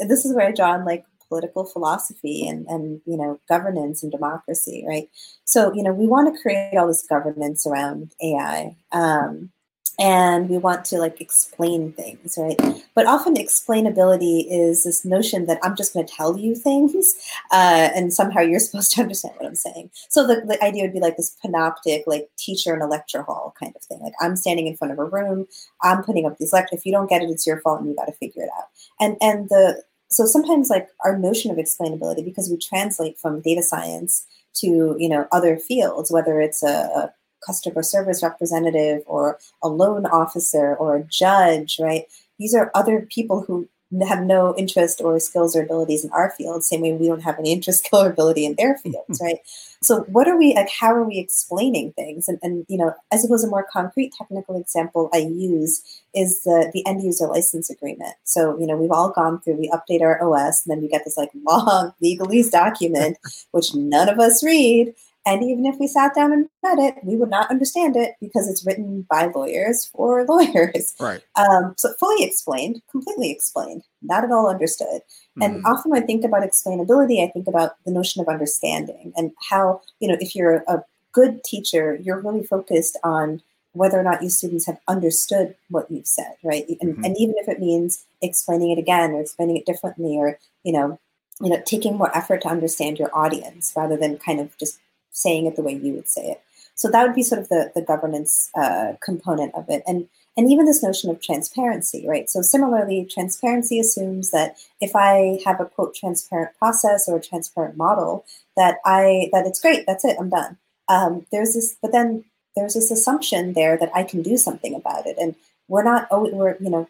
[0.00, 4.12] this is where i draw on like political philosophy and and you know governance and
[4.12, 5.08] democracy right?
[5.44, 9.50] So you know we want to create all this governance around ai um,
[9.98, 12.58] and we want to like explain things right?
[12.94, 17.14] But often explainability is this notion that i'm just going to tell you things
[17.50, 19.90] uh, and somehow you're supposed to understand what i'm saying.
[20.08, 23.54] So the, the idea would be like this panoptic like teacher in a lecture hall
[23.58, 24.00] kind of thing.
[24.00, 25.46] Like i'm standing in front of a room
[25.82, 27.96] i'm putting up these lectures if you don't get it it's your fault and you
[27.96, 28.66] got to figure it out.
[29.00, 33.62] And and the so sometimes like our notion of explainability because we translate from data
[33.62, 37.12] science to you know other fields whether it's a, a
[37.44, 42.04] customer service representative or a loan officer or a judge, right?
[42.38, 43.68] These are other people who
[44.06, 47.38] have no interest or skills or abilities in our field, same way we don't have
[47.38, 48.90] any interest, skill, or ability in their mm-hmm.
[48.90, 49.38] fields, right?
[49.80, 50.68] So, what are we like?
[50.68, 52.28] How are we explaining things?
[52.28, 55.82] And, and you know, I suppose a more concrete technical example I use
[56.14, 58.14] is the the end user license agreement.
[58.24, 59.54] So, you know, we've all gone through.
[59.54, 63.18] We update our OS, and then we get this like long legalese document,
[63.52, 64.94] which none of us read.
[65.26, 68.48] And even if we sat down and read it, we would not understand it because
[68.48, 70.94] it's written by lawyers for lawyers.
[70.98, 71.20] Right.
[71.36, 75.02] Um, so fully explained, completely explained, not at all understood.
[75.02, 75.42] Mm-hmm.
[75.42, 79.32] And often when I think about explainability, I think about the notion of understanding and
[79.50, 84.22] how, you know, if you're a good teacher, you're really focused on whether or not
[84.22, 86.66] your students have understood what you've said, right?
[86.80, 87.04] And, mm-hmm.
[87.04, 90.98] and even if it means explaining it again or explaining it differently or, you know,
[91.40, 94.80] you know, taking more effort to understand your audience rather than kind of just
[95.18, 96.40] saying it the way you would say it.
[96.74, 99.82] So that would be sort of the, the governance uh, component of it.
[99.86, 102.30] And and even this notion of transparency, right?
[102.30, 107.76] So similarly, transparency assumes that if I have a quote transparent process or a transparent
[107.76, 108.24] model,
[108.56, 110.56] that I that it's great, that's it, I'm done.
[110.88, 115.06] Um, there's this, but then there's this assumption there that I can do something about
[115.06, 115.34] it, and
[115.66, 116.06] we're not.
[116.12, 116.88] Oh, we're you know,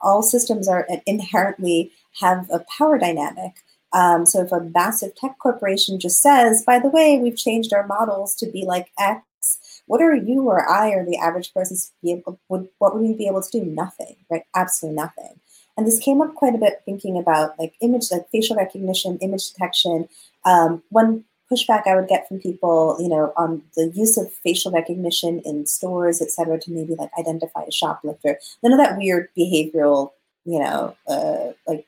[0.00, 3.62] all systems are inherently have a power dynamic
[3.92, 7.86] Um, so if a massive tech corporation just says, by the way, we've changed our
[7.86, 9.24] models to be like X,
[9.86, 13.14] what are you or I or the average person be able, would, what would we
[13.14, 13.64] be able to do?
[13.64, 14.42] Nothing, right?
[14.54, 15.40] Absolutely nothing.
[15.76, 19.52] And this came up quite a bit thinking about like image, like facial recognition, image
[19.52, 20.08] detection.
[20.44, 24.70] Um, one pushback I would get from people, you know, on the use of facial
[24.70, 28.38] recognition in stores, et cetera, to maybe like identify a shoplifter.
[28.62, 30.10] None of that weird behavioral,
[30.44, 31.86] you know, uh, like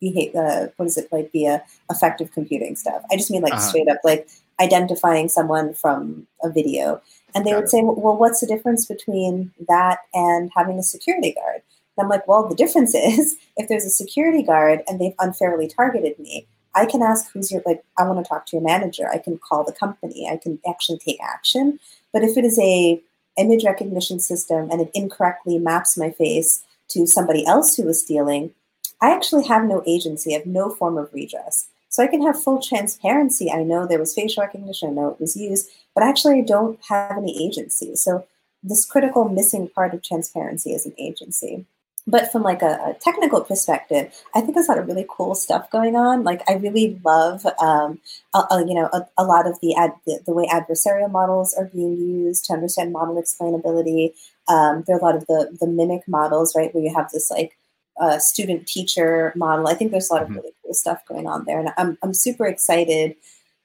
[0.00, 0.34] uh, behave.
[0.34, 1.32] Uh, what is it like?
[1.32, 1.58] The uh,
[1.90, 3.02] affective computing stuff.
[3.10, 3.62] I just mean like uh-huh.
[3.62, 4.28] straight up like
[4.60, 7.00] identifying someone from a video.
[7.34, 7.70] And they Got would it.
[7.70, 11.62] say, well, what's the difference between that and having a security guard?
[11.96, 15.68] And I'm like, well, the difference is if there's a security guard and they've unfairly
[15.68, 19.08] targeted me, I can ask who's your like I want to talk to your manager.
[19.10, 20.28] I can call the company.
[20.30, 21.80] I can actually take action.
[22.12, 23.00] But if it is a
[23.36, 28.52] image recognition system and it incorrectly maps my face to somebody else who was stealing,
[29.00, 30.34] I actually have no agency.
[30.34, 31.68] I have no form of redress.
[31.88, 33.50] So I can have full transparency.
[33.50, 36.78] I know there was facial recognition, I know it was used, but actually I don't
[36.88, 37.96] have any agency.
[37.96, 38.26] So
[38.62, 41.66] this critical missing part of transparency is an agency
[42.06, 45.34] but from like a, a, technical perspective, I think there's a lot of really cool
[45.34, 46.24] stuff going on.
[46.24, 48.00] Like I really love, um,
[48.34, 51.66] a, a, you know, a, lot of the, ad, the, the way adversarial models are
[51.66, 54.12] being used to understand model explainability.
[54.48, 57.30] Um, there are a lot of the the mimic models, right, where you have this
[57.30, 57.56] like
[58.00, 59.68] uh, student teacher model.
[59.68, 60.38] I think there's a lot of mm-hmm.
[60.38, 63.14] really cool stuff going on there, and I'm I'm super excited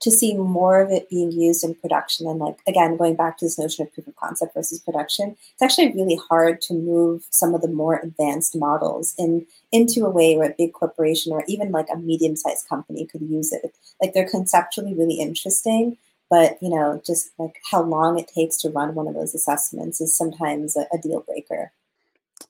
[0.02, 3.46] to see more of it being used in production and like again going back to
[3.46, 7.56] this notion of proof of concept versus production it's actually really hard to move some
[7.56, 11.72] of the more advanced models in into a way where a big corporation or even
[11.72, 15.98] like a medium-sized company could use it like they're conceptually really interesting
[16.30, 20.02] but you know just like how long it takes to run one of those assessments
[20.02, 21.72] is sometimes a, a deal breaker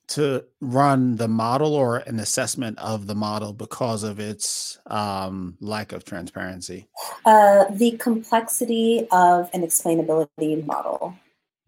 [0.08, 5.92] to run the model or an assessment of the model because of its um, lack
[5.92, 6.88] of transparency?
[7.26, 11.16] Uh, the complexity of an explainability model.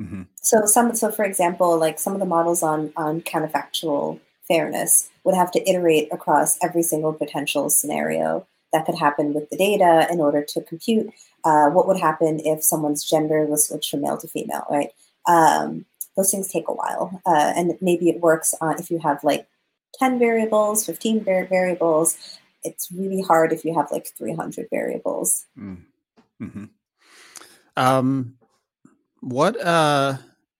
[0.01, 0.23] Mm-hmm.
[0.41, 5.35] So some, so for example, like some of the models on on counterfactual fairness would
[5.35, 10.19] have to iterate across every single potential scenario that could happen with the data in
[10.19, 11.09] order to compute
[11.43, 14.89] uh, what would happen if someone's gender was switched from male to female, right?
[15.27, 15.85] Um,
[16.17, 17.21] those things take a while.
[17.25, 19.47] Uh, and maybe it works uh, if you have like
[19.99, 22.17] 10 variables, 15 variables.
[22.63, 25.45] It's really hard if you have like 300 variables.
[25.57, 25.83] Mm.
[26.41, 26.65] Mm-hmm.
[27.77, 28.35] Um,
[29.21, 30.17] what, uh,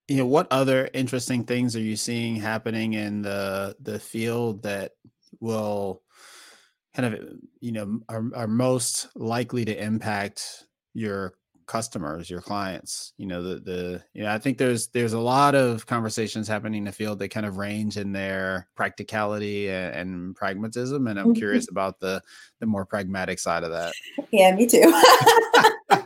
[0.08, 4.94] you know, what other interesting things are you seeing happening in the the field that
[5.42, 6.02] will
[6.96, 7.22] kind of
[7.60, 11.34] you know are, are most likely to impact your
[11.68, 13.14] customers, your clients.
[13.18, 16.80] You know, the the you know, I think there's there's a lot of conversations happening
[16.80, 21.28] in the field that kind of range in their practicality and, and pragmatism, and I'm
[21.28, 21.34] mm-hmm.
[21.38, 22.22] curious about the
[22.60, 23.94] the more pragmatic side of that.
[24.32, 24.82] Yeah, me too.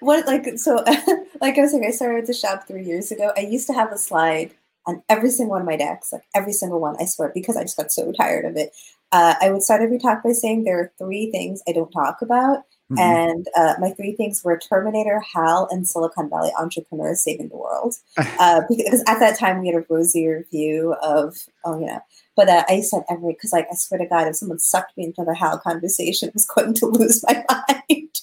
[0.00, 0.76] what like so
[1.40, 3.32] like I was saying, I started the shop three years ago.
[3.36, 4.52] I used to have a slide
[4.86, 7.62] on every single one of my decks, like every single one, I swear, because I
[7.62, 8.72] just got so tired of it.
[9.12, 12.22] Uh, I would start every talk by saying there are three things I don't talk
[12.22, 12.64] about.
[12.92, 12.98] Mm-hmm.
[12.98, 17.94] And uh, my three things were Terminator, HAL, and Silicon Valley entrepreneurs saving the world.
[18.38, 22.00] Uh, because at that time we had a rosier view of, oh, you know,
[22.34, 25.04] but uh, I said every, because like I swear to God, if someone sucked me
[25.04, 28.20] into the HAL conversation, I was going to lose my mind.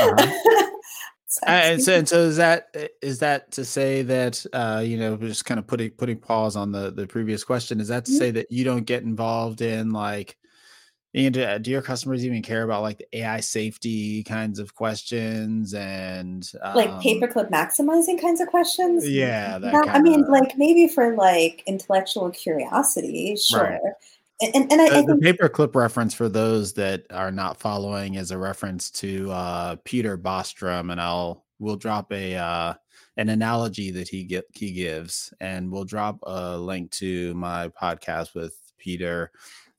[0.00, 0.66] Uh-huh.
[1.26, 5.16] so, and, so, and so is that is that to say that uh, you know
[5.16, 8.18] just kind of putting putting pause on the the previous question is that to mm-hmm.
[8.18, 10.36] say that you don't get involved in like
[11.12, 15.74] and uh, do your customers even care about like the AI safety kinds of questions
[15.74, 19.08] and um, like paperclip maximizing kinds of questions?
[19.08, 19.58] Yeah,
[19.88, 23.62] I mean, like maybe for like intellectual curiosity, sure.
[23.62, 23.80] Right.
[24.54, 28.14] And, and I, the, I think- the paperclip reference for those that are not following
[28.14, 32.74] is a reference to uh, Peter Bostrom, and I'll we'll drop a uh,
[33.16, 38.34] an analogy that he get, he gives, and we'll drop a link to my podcast
[38.34, 39.30] with Peter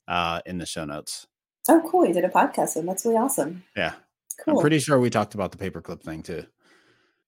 [0.07, 1.27] uh, in the show notes.
[1.69, 2.05] Oh, cool!
[2.05, 3.63] You did a podcast, and that's really awesome.
[3.75, 3.93] Yeah,
[4.43, 4.55] cool.
[4.55, 6.45] I'm pretty sure we talked about the paperclip thing too.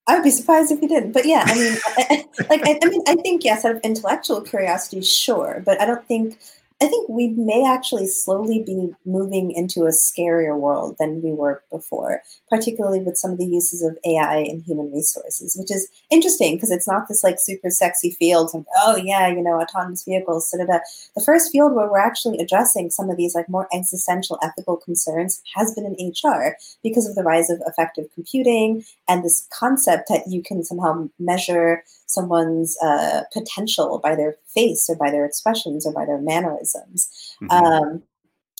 [0.08, 2.90] I would be surprised if you didn't, but yeah, I mean, I, like, I, I,
[2.90, 6.40] mean, I think yes, out of intellectual curiosity, sure, but I don't think
[6.84, 11.64] I think we may actually slowly be moving into a scarier world than we were
[11.72, 16.58] before, particularly with some of the uses of AI in human resources, which is interesting
[16.58, 20.52] because it's not this like super sexy field of, oh yeah, you know, autonomous vehicles,
[20.52, 20.80] da, da, da.
[21.16, 25.42] The first field where we're actually addressing some of these like more existential ethical concerns
[25.56, 30.24] has been in HR because of the rise of affective computing and this concept that
[30.28, 35.94] you can somehow measure someone's uh, potential by their face or by their expressions or
[35.94, 37.36] by their mannerisms.
[37.42, 37.52] Mm-hmm.
[37.52, 38.04] Um,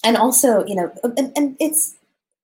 [0.04, 1.96] and also, you know, and, and it's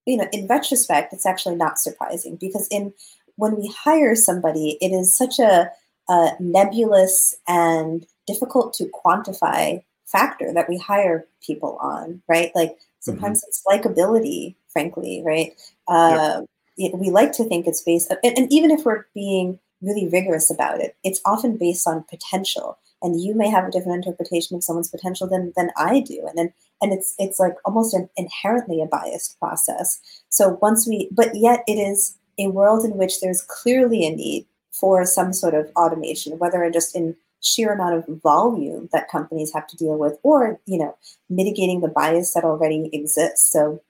[0.05, 2.93] you know, in retrospect, it's actually not surprising because in
[3.36, 5.72] when we hire somebody, it is such a,
[6.10, 12.51] a nebulous and difficult to quantify factor that we hire people on, right?
[12.55, 13.47] Like sometimes mm-hmm.
[13.47, 15.53] it's likability, frankly, right?
[15.88, 16.41] Uh,
[16.76, 16.93] yep.
[16.95, 20.80] we like to think it's based, and, and even if we're being really rigorous about
[20.80, 22.77] it, it's often based on potential.
[23.01, 26.38] And you may have a different interpretation of someone's potential than than I do, and
[26.38, 29.99] then and it's it's like almost an inherently a biased process.
[30.30, 34.45] So once we, but yet it is a world in which there's clearly a need
[34.71, 39.67] for some sort of automation, whether just in sheer amount of volume that companies have
[39.67, 40.97] to deal with or you know
[41.30, 43.82] mitigating the bias that already exists so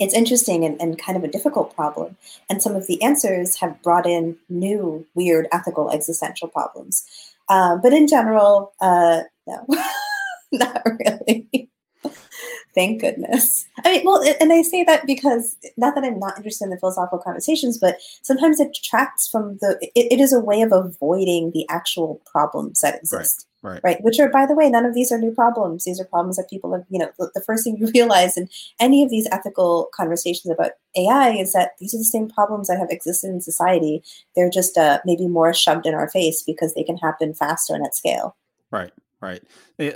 [0.00, 2.16] it's interesting and, and kind of a difficult problem.
[2.48, 7.04] And some of the answers have brought in new weird ethical existential problems.
[7.48, 9.66] Uh, but in general uh, no
[10.52, 11.69] not really
[12.74, 13.66] Thank goodness.
[13.84, 16.78] I mean, well, and I say that because not that I'm not interested in the
[16.78, 19.76] philosophical conversations, but sometimes it detracts from the.
[19.94, 23.46] it, it is a way of avoiding the actual problems that exist.
[23.62, 23.80] Right, right.
[23.82, 24.04] right.
[24.04, 25.84] Which are, by the way, none of these are new problems.
[25.84, 28.48] These are problems that people have, you know, the, first thing you realize in
[28.78, 32.78] any of these ethical conversations about AI is that these are the same problems that
[32.78, 34.02] have existed in society.
[34.36, 37.84] They're just uh, maybe more shoved in our face because they can happen faster and
[37.84, 38.36] at scale.
[38.70, 38.92] Right.
[39.20, 39.42] Right.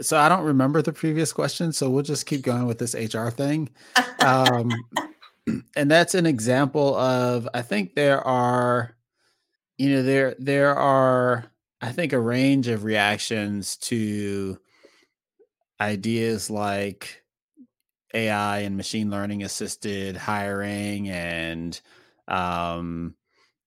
[0.03, 3.29] So I don't remember the previous question, so we'll just keep going with this HR
[3.29, 3.71] thing.
[4.21, 4.71] Um,
[5.77, 8.95] and that's an example of I think there are,
[9.79, 11.47] you know, there there are
[11.81, 14.59] I think a range of reactions to
[15.81, 17.25] ideas like
[18.15, 21.81] AI and machine learning assisted hiring and
[22.29, 23.15] um,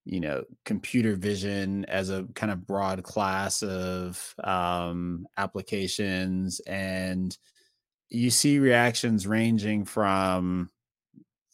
[0.08, 7.36] you know computer vision as a kind of broad class of um, applications and
[8.08, 10.70] you see reactions ranging from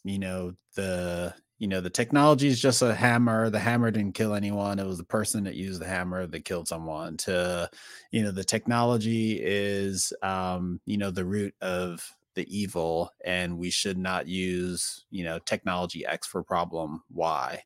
[0.04, 4.34] you know the you know the technology is just a hammer the hammer didn't kill
[4.34, 7.68] anyone it was the person that used the hammer that killed someone to
[8.12, 13.70] you know the technology is um you know the root of the evil and we
[13.70, 17.60] should not use you know technology x for problem y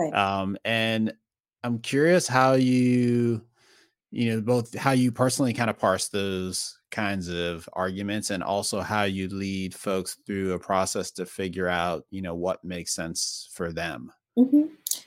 [0.00, 0.14] Right.
[0.14, 1.12] Um, and
[1.62, 3.42] I'm curious how you,
[4.10, 8.80] you know, both how you personally kind of parse those kinds of arguments and also
[8.80, 13.48] how you lead folks through a process to figure out, you know, what makes sense
[13.52, 14.10] for them.
[14.38, 14.62] Mm-hmm.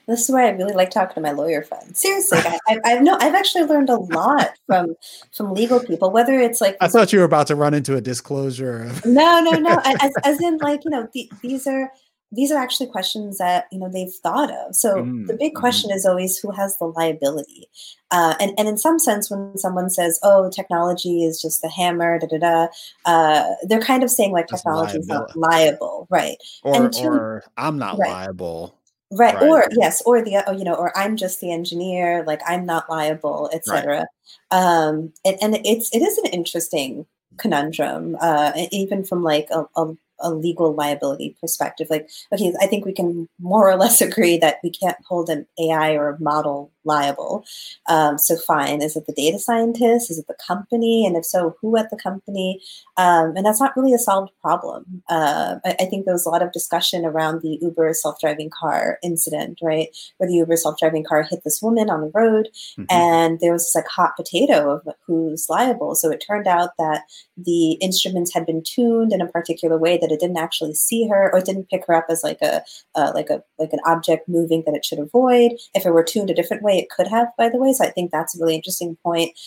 [0.06, 2.00] This is why I really like talking to my lawyer friends.
[2.00, 4.94] Seriously, I, I've no, I've actually learned a lot from
[5.32, 6.10] from legal people.
[6.10, 8.90] Whether it's like I thought you were about to run into a disclosure.
[9.04, 9.80] no, no, no.
[9.84, 11.90] as, as in, like you know, the, these are
[12.34, 15.60] these are actually questions that you know they've thought of so mm, the big mm-hmm.
[15.60, 17.68] question is always who has the liability
[18.10, 22.18] uh, and, and in some sense when someone says oh technology is just the hammer
[22.18, 22.68] da da da
[23.04, 27.44] uh, they're kind of saying like technology is not liable right or, and to, or
[27.56, 28.10] i'm not right.
[28.10, 28.78] liable
[29.12, 29.34] right.
[29.34, 29.42] right.
[29.42, 32.88] or yes or the oh, you know or i'm just the engineer like i'm not
[32.88, 34.06] liable etc right.
[34.50, 37.06] um, and, and it's it is an interesting
[37.36, 39.94] conundrum uh, even from like a, a
[40.24, 41.88] a legal liability perspective.
[41.90, 45.46] Like, okay, I think we can more or less agree that we can't hold an
[45.58, 47.44] AI or a model liable.
[47.88, 48.82] Um, so, fine.
[48.82, 50.10] Is it the data scientist?
[50.10, 51.06] Is it the company?
[51.06, 52.60] And if so, who at the company?
[52.96, 55.02] Um, and that's not really a solved problem.
[55.08, 58.50] Uh, I, I, think there was a lot of discussion around the Uber self driving
[58.50, 59.88] car incident, right?
[60.18, 62.48] Where the Uber self driving car hit this woman on the road,
[62.78, 62.84] mm-hmm.
[62.90, 65.94] and there was this like hot potato of who's liable.
[65.94, 67.02] So, it turned out that
[67.36, 71.30] the instruments had been tuned in a particular way that it didn't actually see her
[71.32, 72.62] or it didn't pick her up as like a
[72.94, 75.52] uh, like a like an object moving that it should avoid.
[75.74, 77.72] If it were tuned a different way, it could have, by the way.
[77.72, 79.38] So I think that's a really interesting point.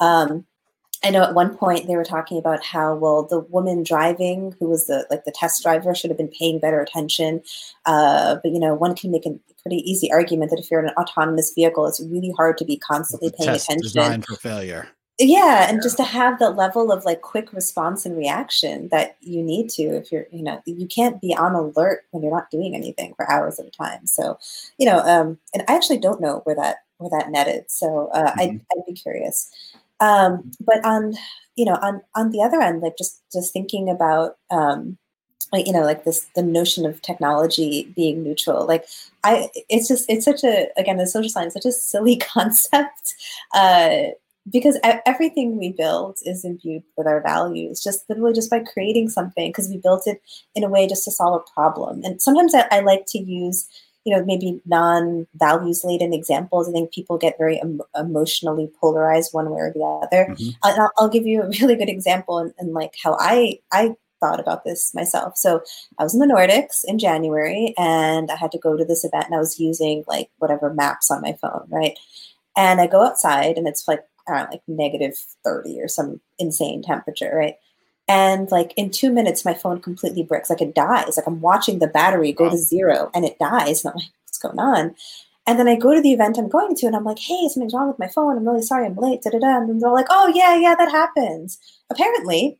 [0.00, 0.46] Um,
[1.04, 4.68] I know at one point they were talking about how well the woman driving, who
[4.68, 7.42] was the like the test driver, should have been paying better attention.
[7.84, 10.88] Uh, but you know, one can make a pretty easy argument that if you're in
[10.88, 13.82] an autonomous vehicle, it's really hard to be constantly paying test attention.
[13.82, 14.88] Designed for failure
[15.18, 19.42] yeah and just to have the level of like quick response and reaction that you
[19.42, 22.74] need to if you're you know you can't be on alert when you're not doing
[22.74, 24.06] anything for hours at a time.
[24.06, 24.38] So
[24.78, 28.30] you know um and i actually don't know where that where that netted so uh,
[28.30, 28.40] mm-hmm.
[28.40, 29.50] I'd, I'd be curious.
[30.00, 31.14] Um but on
[31.54, 34.98] you know on on the other end like just just thinking about um
[35.52, 38.86] like you know like this the notion of technology being neutral like
[39.22, 43.14] i it's just it's such a again the social science such a silly concept
[43.54, 44.06] uh
[44.50, 49.50] because everything we build is imbued with our values just literally just by creating something
[49.50, 50.20] because we built it
[50.54, 53.68] in a way just to solve a problem and sometimes I, I like to use
[54.04, 59.48] you know maybe non-values laden examples i think people get very em- emotionally polarized one
[59.50, 60.50] way or the other mm-hmm.
[60.62, 63.94] and I'll, I'll, give you a really good example and, in like how i i
[64.24, 65.36] thought about this myself.
[65.36, 65.62] So
[65.98, 69.26] I was in the Nordics in January and I had to go to this event
[69.26, 71.98] and I was using like whatever maps on my phone, right?
[72.56, 77.32] And I go outside and it's like, I like negative 30 or some insane temperature,
[77.34, 77.56] right?
[78.06, 80.50] And like in two minutes, my phone completely breaks.
[80.50, 81.16] Like it dies.
[81.16, 82.50] Like I'm watching the battery go wow.
[82.50, 83.84] to zero and it dies.
[83.84, 84.94] And I'm like, what's going on?
[85.46, 87.74] And then I go to the event I'm going to, and I'm like, hey, something's
[87.74, 88.36] wrong with my phone.
[88.36, 89.22] I'm really sorry, I'm late.
[89.22, 89.58] Da, da, da.
[89.58, 91.58] And they're like, oh, yeah, yeah, that happens.
[91.90, 92.58] Apparently,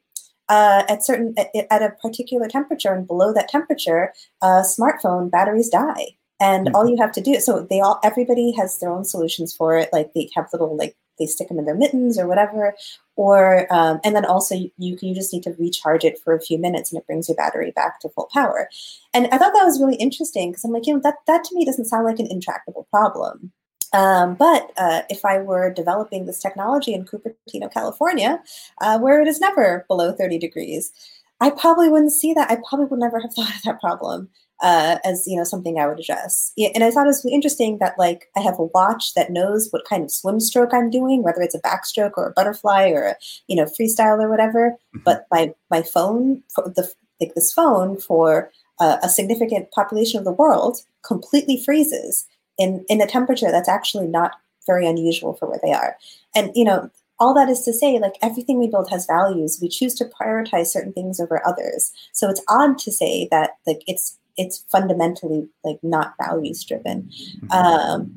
[0.50, 4.12] uh, at certain at, at, a particular temperature and below that temperature,
[4.42, 6.16] uh, smartphone batteries die.
[6.40, 6.76] And mm-hmm.
[6.76, 9.88] all you have to do, so they all, everybody has their own solutions for it.
[9.90, 12.74] Like they have little like they stick them in their mittens or whatever.
[13.16, 16.58] Or um, and then also you, you just need to recharge it for a few
[16.58, 18.68] minutes and it brings your battery back to full power.
[19.12, 21.54] And i thought that was really interesting because i'm like you know that that to
[21.54, 23.52] me doesn't sound like an intractable problem.
[23.92, 28.42] Um, but uh, if I were developing this technology in Cupertino, California,
[28.80, 30.92] uh, where it is never below 30 degrees,
[31.40, 32.50] I probably wouldn't see that.
[32.50, 34.30] I probably would never have thought of that problem
[34.62, 36.52] uh, as you know something I would address.
[36.74, 39.84] And I thought it was interesting that like I have a watch that knows what
[39.88, 43.16] kind of swim stroke I'm doing, whether it's a backstroke or a butterfly or a
[43.48, 44.70] you know freestyle or whatever.
[44.70, 45.00] Mm-hmm.
[45.04, 46.90] But my my phone, the
[47.20, 48.50] like this phone for
[48.80, 52.26] uh, a significant population of the world, completely freezes
[52.58, 54.32] in in a temperature that's actually not
[54.66, 55.96] very unusual for where they are.
[56.34, 56.90] And you know
[57.20, 59.58] all that is to say, like everything we build has values.
[59.62, 61.92] We choose to prioritize certain things over others.
[62.12, 67.52] So it's odd to say that like it's it's fundamentally like not values driven mm-hmm.
[67.52, 68.12] um,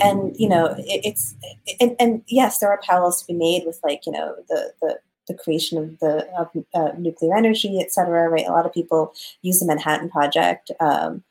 [0.00, 1.34] and you know it, it's
[1.80, 4.98] and, and, yes there are parallels to be made with like you know the the
[5.28, 8.46] the creation of the of, uh, nuclear energy, et cetera, right?
[8.46, 11.22] A lot of people use the Manhattan Project um,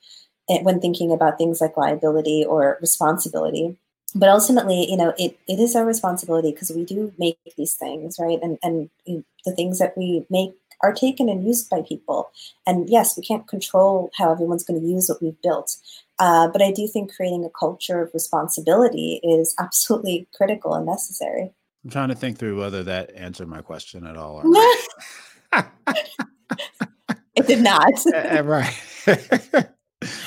[0.48, 3.76] when thinking about things like liability or responsibility.
[4.16, 8.18] But ultimately, you know, it, it is our responsibility because we do make these things,
[8.20, 8.40] right?
[8.42, 12.32] And and the things that we make are taken and used by people.
[12.66, 15.76] And yes, we can't control how everyone's going to use what we've built.
[16.20, 21.54] Uh, but I do think creating a culture of responsibility is absolutely critical and necessary.
[21.84, 24.36] I'm trying to think through whether that answered my question at all.
[24.36, 25.72] Or not.
[27.38, 27.94] It did not.
[28.14, 28.76] uh, right.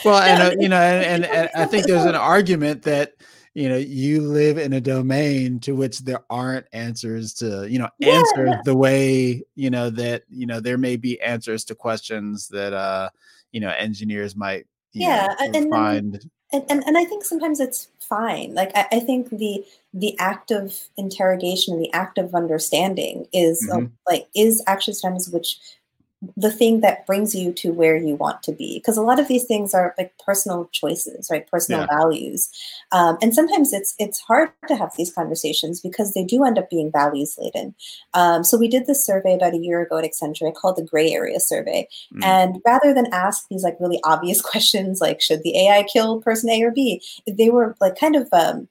[0.05, 3.15] well, and uh, you know, and, and, and I think there's an argument that
[3.55, 7.89] you know you live in a domain to which there aren't answers to you know
[7.99, 8.13] yeah.
[8.13, 12.73] answers the way you know that you know there may be answers to questions that
[12.73, 13.09] uh
[13.53, 16.21] you know engineers might yeah know, and, find
[16.53, 20.53] and, and and i think sometimes it's fine like i, I think the the act
[20.53, 23.87] of interrogation the act of understanding is mm-hmm.
[24.09, 25.59] like is actually sometimes which
[26.37, 28.79] the thing that brings you to where you want to be.
[28.79, 31.51] Because a lot of these things are like personal choices right?
[31.51, 31.99] Personal yeah.
[31.99, 32.51] values.
[32.93, 36.69] Um, and sometimes it's it's hard to have these conversations because they do end up
[36.69, 37.75] being values laden.
[38.13, 41.11] Um, so we did this survey about a year ago at accenture called the gray
[41.13, 41.89] area survey.
[42.15, 42.25] Mm.
[42.25, 46.51] and rather than ask these like really obvious questions like should the ai kill person
[46.51, 47.03] a or b?
[47.27, 48.69] They were like kind of um,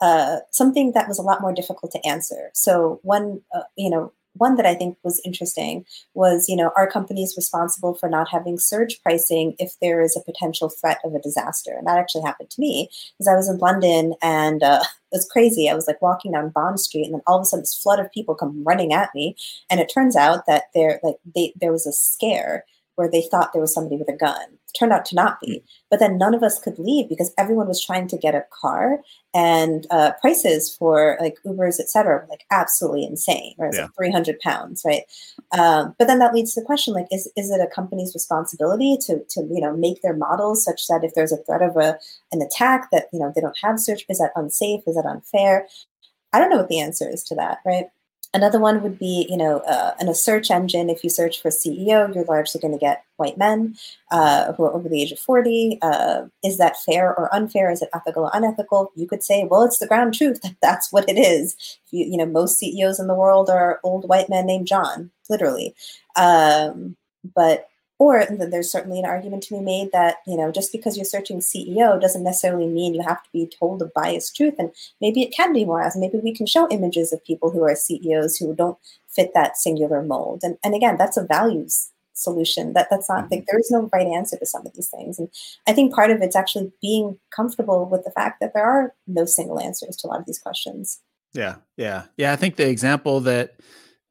[0.00, 2.50] uh, something that was a lot more difficult to answer.
[2.54, 6.90] So one uh, you know one that I think was interesting was, you know, are
[6.90, 11.20] companies responsible for not having surge pricing if there is a potential threat of a
[11.20, 11.72] disaster?
[11.76, 15.28] And that actually happened to me because I was in London and uh, it was
[15.30, 15.68] crazy.
[15.68, 18.00] I was like walking down Bond Street and then all of a sudden this flood
[18.00, 19.36] of people come running at me.
[19.70, 22.64] And it turns out that there like they, there was a scare
[22.96, 24.58] where they thought there was somebody with a gun.
[24.78, 25.62] Turned out to not be.
[25.90, 29.00] But then none of us could leave because everyone was trying to get a car,
[29.34, 33.54] and uh, prices for like Ubers, etc., were like absolutely insane.
[33.58, 33.84] It's yeah.
[33.84, 35.02] like three hundred pounds, right?
[35.58, 38.96] Um, but then that leads to the question: like, is is it a company's responsibility
[39.06, 41.98] to to you know make their models such that if there's a threat of a
[42.32, 44.04] an attack that you know they don't have surge?
[44.08, 44.82] Is that unsafe?
[44.86, 45.66] Is that unfair?
[46.32, 47.86] I don't know what the answer is to that, right?
[48.34, 51.50] Another one would be, you know, uh, in a search engine, if you search for
[51.50, 53.76] CEO, you're largely going to get white men
[54.10, 55.78] uh, who are over the age of 40.
[55.82, 57.70] Uh, is that fair or unfair?
[57.70, 58.90] Is it ethical or unethical?
[58.96, 60.40] You could say, well, it's the ground truth.
[60.40, 61.78] That that's what it is.
[61.90, 65.74] You, you know, most CEOs in the world are old white men named John, literally.
[66.16, 66.96] Um,
[67.34, 67.68] but
[68.02, 71.38] or there's certainly an argument to be made that you know just because you're searching
[71.38, 75.32] CEO doesn't necessarily mean you have to be told a biased truth, and maybe it
[75.32, 78.56] can be more as maybe we can show images of people who are CEOs who
[78.56, 78.76] don't
[79.08, 80.40] fit that singular mold.
[80.42, 82.72] And and again, that's a values solution.
[82.72, 85.20] That that's not like there is no right answer to some of these things.
[85.20, 85.28] And
[85.68, 89.26] I think part of it's actually being comfortable with the fact that there are no
[89.26, 91.00] single answers to a lot of these questions.
[91.32, 92.32] Yeah, yeah, yeah.
[92.32, 93.54] I think the example that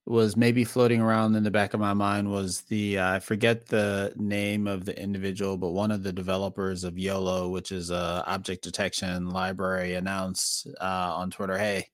[0.06, 3.68] was maybe floating around in the back of my mind was the uh, I forget
[3.68, 8.24] the name of the individual, but one of the developers of YOLO, which is a
[8.26, 11.89] object detection library, announced uh, on Twitter, "Hey,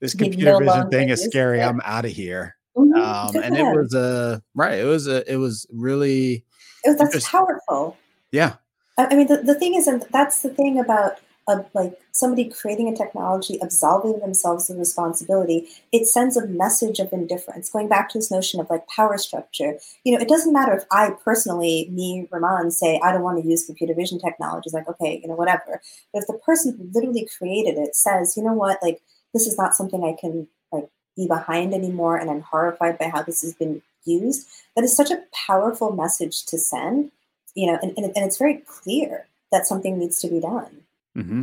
[0.00, 1.62] this computer vision thing is scary.
[1.62, 3.00] I'm out of here." Mm-hmm.
[3.00, 4.78] Um, and it was a right.
[4.78, 5.30] It was a.
[5.30, 6.44] It was really.
[6.82, 7.96] It was that's powerful.
[8.32, 8.54] Yeah.
[8.98, 12.48] I, I mean, the, the thing is, and that's the thing about of like somebody
[12.48, 17.70] creating a technology, absolving themselves of responsibility, it sends a message of indifference.
[17.70, 20.84] Going back to this notion of like power structure, you know, it doesn't matter if
[20.90, 25.20] I personally, me, Rumman, say I don't want to use computer vision technologies, like, okay,
[25.22, 25.82] you know, whatever.
[26.12, 29.02] But if the person who literally created it says, you know what, like,
[29.34, 33.22] this is not something I can like be behind anymore, and I'm horrified by how
[33.22, 37.10] this has been used, that is such a powerful message to send,
[37.54, 40.83] you know, and, and, and it's very clear that something needs to be done.
[41.16, 41.42] Mm-hmm.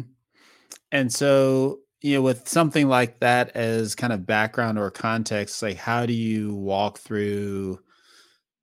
[0.91, 5.77] And so, you know, with something like that as kind of background or context, like
[5.77, 7.79] how do you walk through,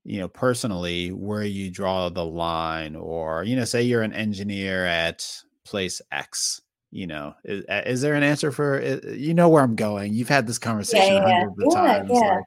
[0.04, 4.84] you know, personally where you draw the line, or you know, say you're an engineer
[4.84, 5.26] at
[5.64, 6.60] place X.
[6.90, 8.80] You know, is, is there an answer for?
[8.80, 10.14] You know where I'm going.
[10.14, 11.80] You've had this conversation yeah, yeah, hundreds yeah.
[11.82, 12.10] times.
[12.10, 12.44] Yeah, like,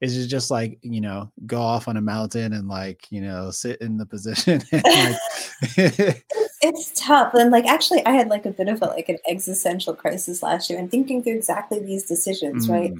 [0.00, 3.50] is it just like you know go off on a mountain and like you know
[3.50, 5.18] sit in the position and,
[5.76, 6.24] like,
[6.60, 9.94] it's tough and like actually i had like a bit of a like an existential
[9.94, 12.70] crisis last year and thinking through exactly these decisions mm.
[12.70, 12.92] right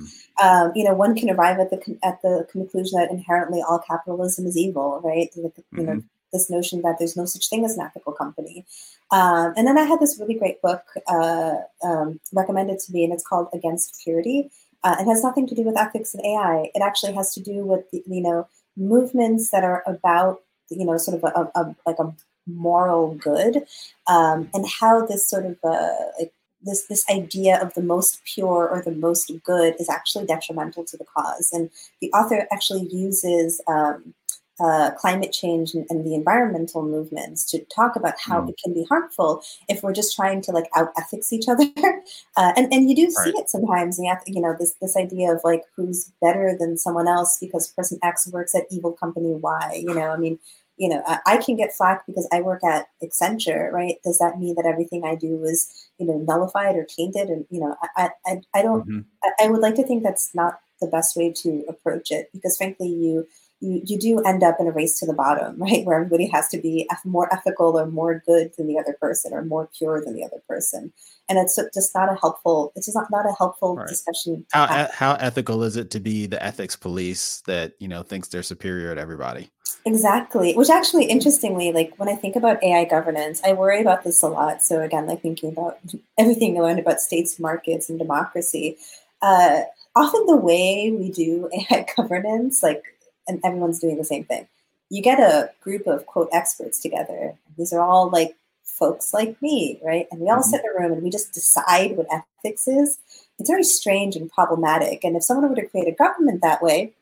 [0.43, 4.47] um, you know one can arrive at the at the conclusion that inherently all capitalism
[4.47, 5.31] is evil right?
[5.35, 5.85] You mm-hmm.
[5.85, 6.03] know
[6.33, 8.67] this notion that there's no such thing as an ethical company.
[9.11, 13.13] Um, and then i had this really great book uh, um, recommended to me and
[13.13, 14.51] it's called against purity
[14.85, 17.65] uh, it has nothing to do with ethics and ai it actually has to do
[17.65, 18.47] with the, you know
[18.77, 22.15] movements that are about you know sort of a, a, a like a
[22.49, 23.65] moral good,
[24.07, 26.25] um, and how this sort of uh,
[26.63, 30.97] this this idea of the most pure or the most good is actually detrimental to
[30.97, 31.51] the cause.
[31.53, 31.71] And
[32.01, 34.15] the author actually uses um,
[34.61, 38.49] uh, climate change and, and, the environmental movements to talk about how mm.
[38.49, 41.65] it can be harmful if we're just trying to like out ethics each other.
[42.37, 43.99] Uh, and and you do see it sometimes.
[43.99, 47.69] You, have you know this this idea of like who's better than someone else because
[47.73, 49.83] person X works at evil company Y.
[49.83, 50.39] You know, I mean,
[50.79, 53.97] you know, I, I, can get flack because I work at Accenture, right?
[54.05, 57.29] Does that mean that everything I do is, you know, nullified or tainted?
[57.29, 58.89] And you know, I I, I don't.
[58.89, 59.01] Mm-hmm.
[59.25, 62.57] I, I would like to think that's not the best way to approach it because,
[62.57, 63.27] frankly, you
[63.61, 65.85] you, you do end up in a race to the bottom, right?
[65.85, 69.45] Where everybody has to be more ethical or more good than the other person or
[69.45, 70.93] more pure than the other person.
[71.29, 73.87] And it's just not a helpful, it's just not, not a helpful right.
[73.87, 74.47] discussion.
[74.53, 78.43] How, how ethical is it to be the ethics police that, you know, thinks they're
[78.43, 79.51] superior to everybody?
[79.85, 80.55] Exactly.
[80.55, 84.29] Which actually, interestingly, like when I think about AI governance, I worry about this a
[84.29, 84.63] lot.
[84.63, 85.79] So again, like thinking about
[86.19, 88.77] everything I learned about states, markets, and democracy,
[89.21, 89.63] uh,
[89.95, 92.83] often the way we do AI governance, like
[93.29, 94.49] and everyone's doing the same thing.
[94.91, 97.35] You get a group of quote experts together.
[97.57, 100.07] These are all like folks like me, right?
[100.11, 100.51] And we all mm-hmm.
[100.51, 102.99] sit in a room and we just decide what ethics is.
[103.39, 105.05] It's very strange and problematic.
[105.05, 106.93] And if someone were to create a government that way,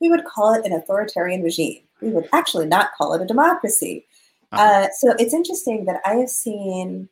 [0.00, 1.82] we would call it an authoritarian regime.
[2.00, 4.04] We would actually not call it a democracy.
[4.52, 4.62] Uh-huh.
[4.62, 7.08] Uh, so it's interesting that I have seen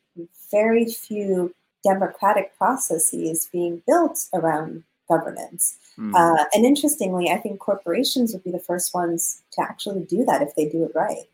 [0.50, 5.76] very few democratic processes being built around governance.
[5.98, 6.14] Mm.
[6.14, 10.42] Uh, and interestingly, I think corporations would be the first ones to actually do that
[10.42, 11.24] if they do it right.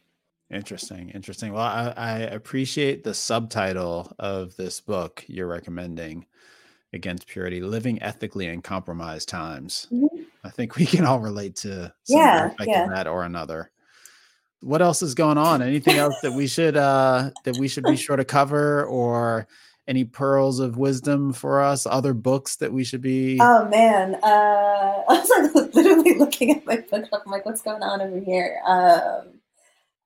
[0.50, 1.10] Interesting.
[1.10, 1.52] Interesting.
[1.52, 6.26] Well, I, I appreciate the subtitle of this book you're recommending
[6.92, 10.22] against purity living ethically in compromised times mm-hmm.
[10.44, 12.88] i think we can all relate to yeah, yeah.
[12.88, 13.70] that or another
[14.60, 17.96] what else is going on anything else that we should uh that we should be
[17.96, 19.46] sure to cover or
[19.90, 21.84] any pearls of wisdom for us?
[21.84, 23.38] Other books that we should be?
[23.40, 27.06] Oh man, uh, I was like literally looking at my book.
[27.12, 28.60] I'm like, what's going on over here?
[28.64, 29.40] Um,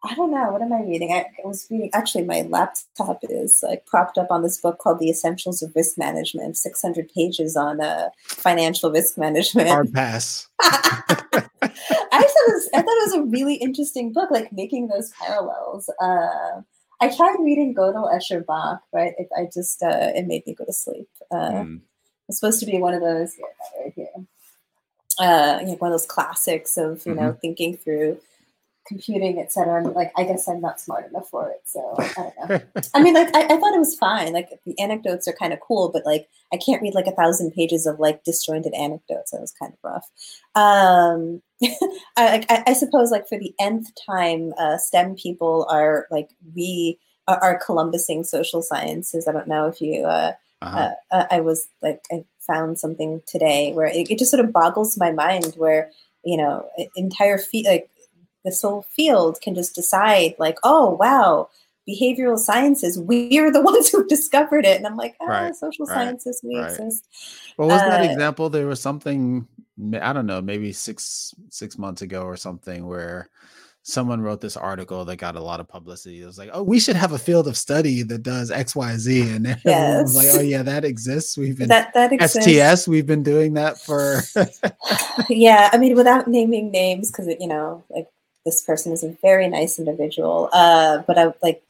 [0.02, 0.50] I don't know.
[0.50, 1.12] What am I reading?
[1.12, 1.90] I, I, was reading.
[1.92, 5.98] Actually, my laptop is like propped up on this book called "The Essentials of Risk
[5.98, 9.68] Management." Six hundred pages on uh, financial risk management.
[9.68, 10.48] Hard pass.
[10.60, 15.10] I thought it was, I thought it was a really interesting book, like making those
[15.20, 15.90] parallels.
[16.00, 16.62] Uh,
[17.00, 19.14] I tried reading Gödel Escher Bach, right?
[19.18, 21.08] It, I just uh, it made me go to sleep.
[21.30, 21.80] Uh, mm.
[22.28, 24.08] It's supposed to be one of those yeah, right here,
[25.18, 27.20] uh, you know, one of those classics of you mm-hmm.
[27.20, 28.18] know thinking through
[28.86, 29.82] computing, etc.
[29.82, 32.60] And like, I guess I'm not smart enough for it, so I don't know.
[32.94, 34.32] I mean, like, I, I, thought it was fine.
[34.32, 37.52] Like, the anecdotes are kind of cool, but like, I can't read like a thousand
[37.52, 39.30] pages of like disjointed anecdotes.
[39.30, 40.10] That was kind of rough.
[40.54, 41.42] Um,
[42.16, 46.98] I, I, I, suppose, like, for the nth time, uh, STEM people are like we
[47.26, 49.26] are Columbusing social sciences.
[49.26, 50.04] I don't know if you.
[50.04, 50.90] Uh, uh-huh.
[51.10, 54.98] uh, I was like, I found something today where it, it just sort of boggles
[54.98, 55.54] my mind.
[55.56, 55.90] Where
[56.24, 57.90] you know, entire feet like
[58.44, 61.48] this whole field can just decide like oh wow
[61.88, 65.94] behavioral sciences we're the ones who discovered it and i'm like ah, right, social right,
[65.94, 66.70] sciences we right.
[66.70, 67.08] exist
[67.56, 69.46] what was uh, that example there was something
[70.00, 73.28] I don't know, maybe six six months ago or something, where
[73.82, 76.22] someone wrote this article that got a lot of publicity.
[76.22, 78.96] It was like, oh, we should have a field of study that does X, Y,
[78.96, 80.02] Z, and everyone yes.
[80.02, 81.36] was like, oh yeah, that exists.
[81.36, 82.44] We've been that that exists.
[82.44, 82.88] STS.
[82.88, 84.22] We've been doing that for.
[85.28, 88.06] yeah, I mean, without naming names, because you know, like
[88.44, 90.48] this person is a very nice individual.
[90.52, 91.62] Uh, but I like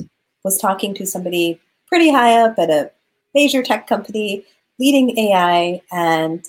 [0.44, 2.90] was talking to somebody pretty high up at a
[3.34, 4.44] major tech company
[4.78, 6.44] leading AI, and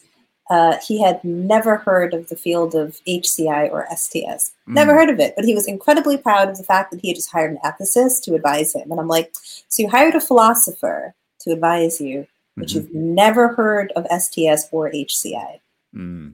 [0.50, 4.52] uh, he had never heard of the field of HCI or STS.
[4.68, 4.74] Mm.
[4.74, 7.16] Never heard of it, but he was incredibly proud of the fact that he had
[7.16, 8.92] just hired an ethicist to advise him.
[8.92, 9.34] And I'm like,
[9.68, 12.78] so you hired a philosopher to advise you, but mm-hmm.
[12.78, 15.60] you've never heard of STS or HCI.
[15.96, 16.34] Mm.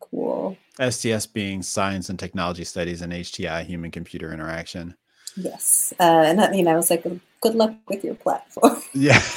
[0.00, 0.56] Cool.
[0.80, 4.94] STS being Science and Technology Studies and HCI Human Computer Interaction.
[5.36, 5.92] Yes.
[6.00, 8.82] Uh, and I mean, I was like, good luck with your platform.
[8.94, 9.20] Yeah.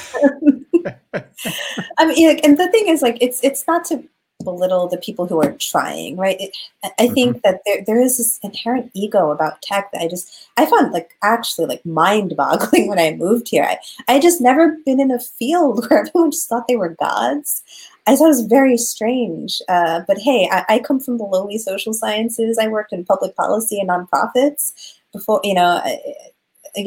[1.98, 4.02] I mean, and the thing is, like, it's it's not to
[4.44, 6.40] belittle the people who are trying, right?
[6.40, 6.56] It,
[6.98, 7.40] I think mm-hmm.
[7.44, 11.10] that there, there is this inherent ego about tech that I just I found like
[11.22, 13.64] actually like mind boggling when I moved here.
[13.64, 13.78] I
[14.08, 17.62] I just never been in a field where everyone just thought they were gods.
[18.06, 19.60] I thought it was very strange.
[19.68, 22.58] Uh, but hey, I, I come from the lowly social sciences.
[22.58, 24.72] I worked in public policy and nonprofits
[25.12, 25.40] before.
[25.44, 25.98] You know, I,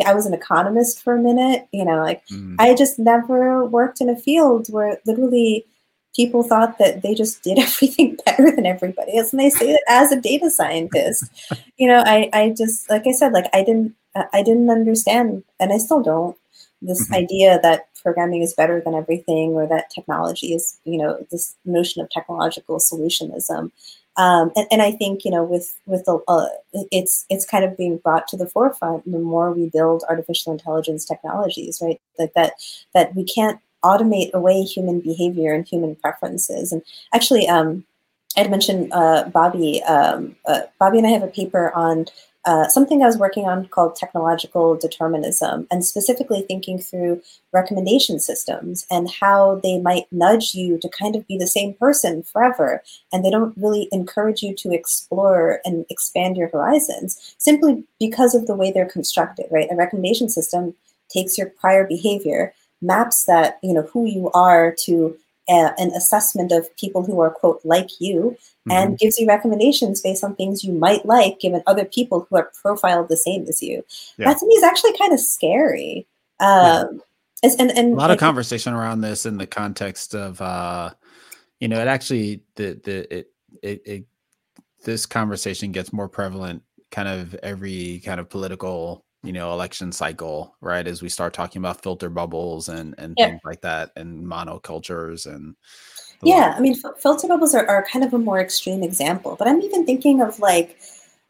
[0.06, 1.68] I was an economist for a minute.
[1.72, 2.56] You know, like mm.
[2.60, 5.66] I just never worked in a field where literally
[6.16, 9.84] people thought that they just did everything better than everybody else, and they say that
[9.88, 11.24] as a data scientist.
[11.78, 15.74] you know, I I just like I said, like I didn't I didn't understand, and
[15.74, 16.38] I still don't
[16.86, 17.16] this mm-hmm.
[17.16, 22.02] idea that programming is better than everything or that technology is you know this notion
[22.02, 23.72] of technological solutionism
[24.16, 26.48] um, and, and, I think you know with with the, uh,
[26.92, 31.04] it's it's kind of being brought to the forefront the more we build artificial intelligence
[31.04, 32.00] technologies, right?
[32.20, 32.54] That that
[32.94, 36.72] that we can't automate away human behavior and human preferences.
[36.72, 37.86] And actually, um,
[38.38, 39.82] I'd mentioned uh, Bobby.
[39.84, 42.06] Um, uh, Bobby and I have a paper on
[42.46, 47.22] uh, something I was working on called technological determinism, and specifically thinking through
[47.54, 52.24] recommendation systems and how they might nudge you to kind of be the same person
[52.24, 52.84] forever.
[53.12, 58.48] And they don't really encourage you to explore and expand your horizons simply because of
[58.48, 59.72] the way they're constructed, right?
[59.72, 60.76] A recommendation system
[61.10, 65.18] takes your prior behavior, maps that, you know, who you are to
[65.50, 68.38] uh, an assessment of people who are quote like you
[68.70, 68.96] and mm-hmm.
[68.96, 73.10] gives you recommendations based on things you might like given other people who are profiled
[73.10, 73.84] the same as you
[74.18, 74.28] yeah.
[74.28, 76.08] that to me is actually kind of scary
[76.40, 77.02] um,
[77.44, 77.52] yeah.
[77.60, 80.90] and, and a lot of conversation around this in the context of uh,
[81.60, 83.32] you know it actually the the it,
[83.62, 84.06] it, it
[84.86, 90.56] this conversation gets more prevalent kind of every kind of political you know election cycle
[90.62, 93.28] right as we start talking about filter bubbles and and yeah.
[93.28, 95.56] things like that and monocultures and
[96.22, 99.48] yeah i mean f- filter bubbles are, are kind of a more extreme example but
[99.48, 100.78] i'm even thinking of like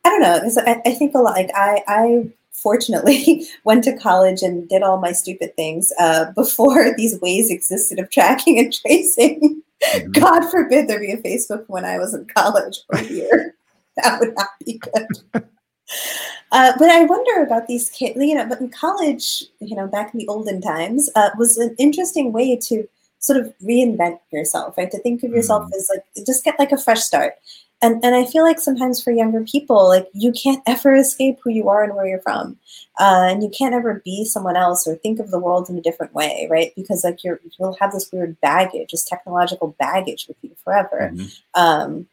[0.03, 4.41] i don't know I, I think a lot like i i fortunately went to college
[4.41, 9.61] and did all my stupid things uh, before these ways existed of tracking and tracing
[9.83, 10.11] mm-hmm.
[10.11, 13.55] god forbid there be a facebook when i was in college or here
[13.97, 15.45] that would not be good
[16.51, 20.13] uh, but I wonder about these kids, you know, but in college, you know, back
[20.13, 22.87] in the olden times, uh, was an interesting way to
[23.19, 24.91] sort of reinvent yourself, right?
[24.91, 25.75] To think of yourself mm.
[25.75, 27.35] as like, just get like a fresh start.
[27.81, 31.49] And, and I feel like sometimes for younger people, like you can't ever escape who
[31.49, 32.57] you are and where you're from.
[32.99, 35.81] Uh, and you can't ever be someone else or think of the world in a
[35.81, 36.71] different way, right?
[36.75, 41.11] Because like you're, you'll have this weird baggage, this technological baggage with you forever.
[41.13, 41.61] Mm-hmm.
[41.61, 42.07] Um,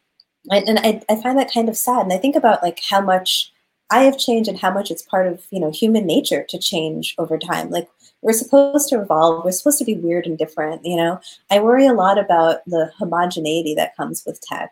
[0.49, 2.01] and, and I, I find that kind of sad.
[2.03, 3.51] And I think about like how much
[3.91, 7.13] I have changed and how much it's part of you know human nature to change
[7.17, 7.69] over time.
[7.69, 7.87] Like
[8.21, 9.43] we're supposed to evolve.
[9.43, 10.85] We're supposed to be weird and different.
[10.85, 11.19] You know,
[11.51, 14.71] I worry a lot about the homogeneity that comes with tech,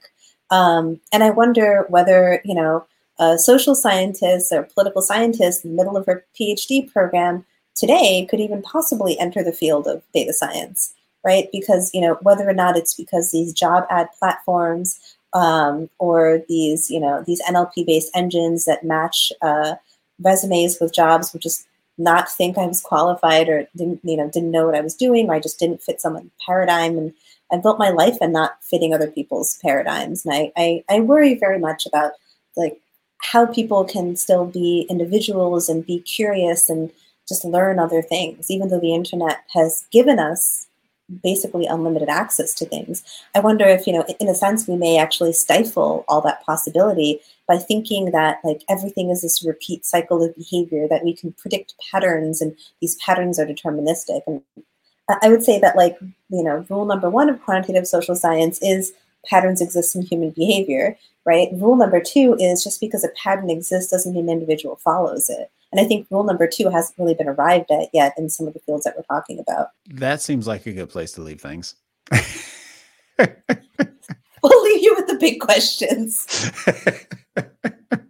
[0.49, 2.85] um, and I wonder whether you know
[3.19, 7.45] a social scientist or political scientist in the middle of her PhD program
[7.75, 10.93] today could even possibly enter the field of data science,
[11.25, 11.49] right?
[11.51, 16.89] Because you know whether or not it's because these job ad platforms um, or these
[16.89, 19.75] you know these NLP based engines that match uh,
[20.21, 21.67] resumes with jobs would just
[21.97, 25.29] not think I was qualified or didn't you know didn't know what I was doing.
[25.29, 27.13] Or I just didn't fit someone's paradigm and
[27.51, 30.23] I built my life and not fitting other people's paradigms.
[30.23, 32.11] And I, I, I worry very much about
[32.55, 32.79] like
[33.21, 36.91] how people can still be individuals and be curious and
[37.27, 40.67] just learn other things even though the internet has given us
[41.23, 43.03] basically unlimited access to things.
[43.35, 47.19] I wonder if, you know, in a sense, we may actually stifle all that possibility
[47.47, 51.75] by thinking that like everything is this repeat cycle of behavior, that we can predict
[51.91, 54.21] patterns and these patterns are deterministic.
[54.27, 54.41] And
[55.21, 55.97] I would say that like,
[56.29, 58.93] you know, rule number one of quantitative social science is
[59.25, 61.49] patterns exist in human behavior, right?
[61.53, 65.51] Rule number two is just because a pattern exists doesn't mean an individual follows it.
[65.71, 68.53] And I think rule number two hasn't really been arrived at yet in some of
[68.53, 69.69] the fields that we're talking about.
[69.87, 71.75] That seems like a good place to leave things.
[72.11, 72.21] we'll
[73.19, 76.51] leave you with the big questions.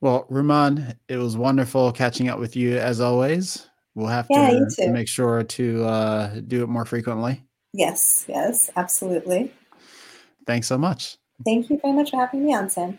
[0.00, 3.68] well, Rumman, it was wonderful catching up with you as always.
[3.94, 7.44] We'll have yeah, to make sure to uh, do it more frequently.
[7.72, 9.52] Yes, yes, absolutely.
[10.46, 11.16] Thanks so much.
[11.44, 12.98] Thank you very much for having me on, Sam.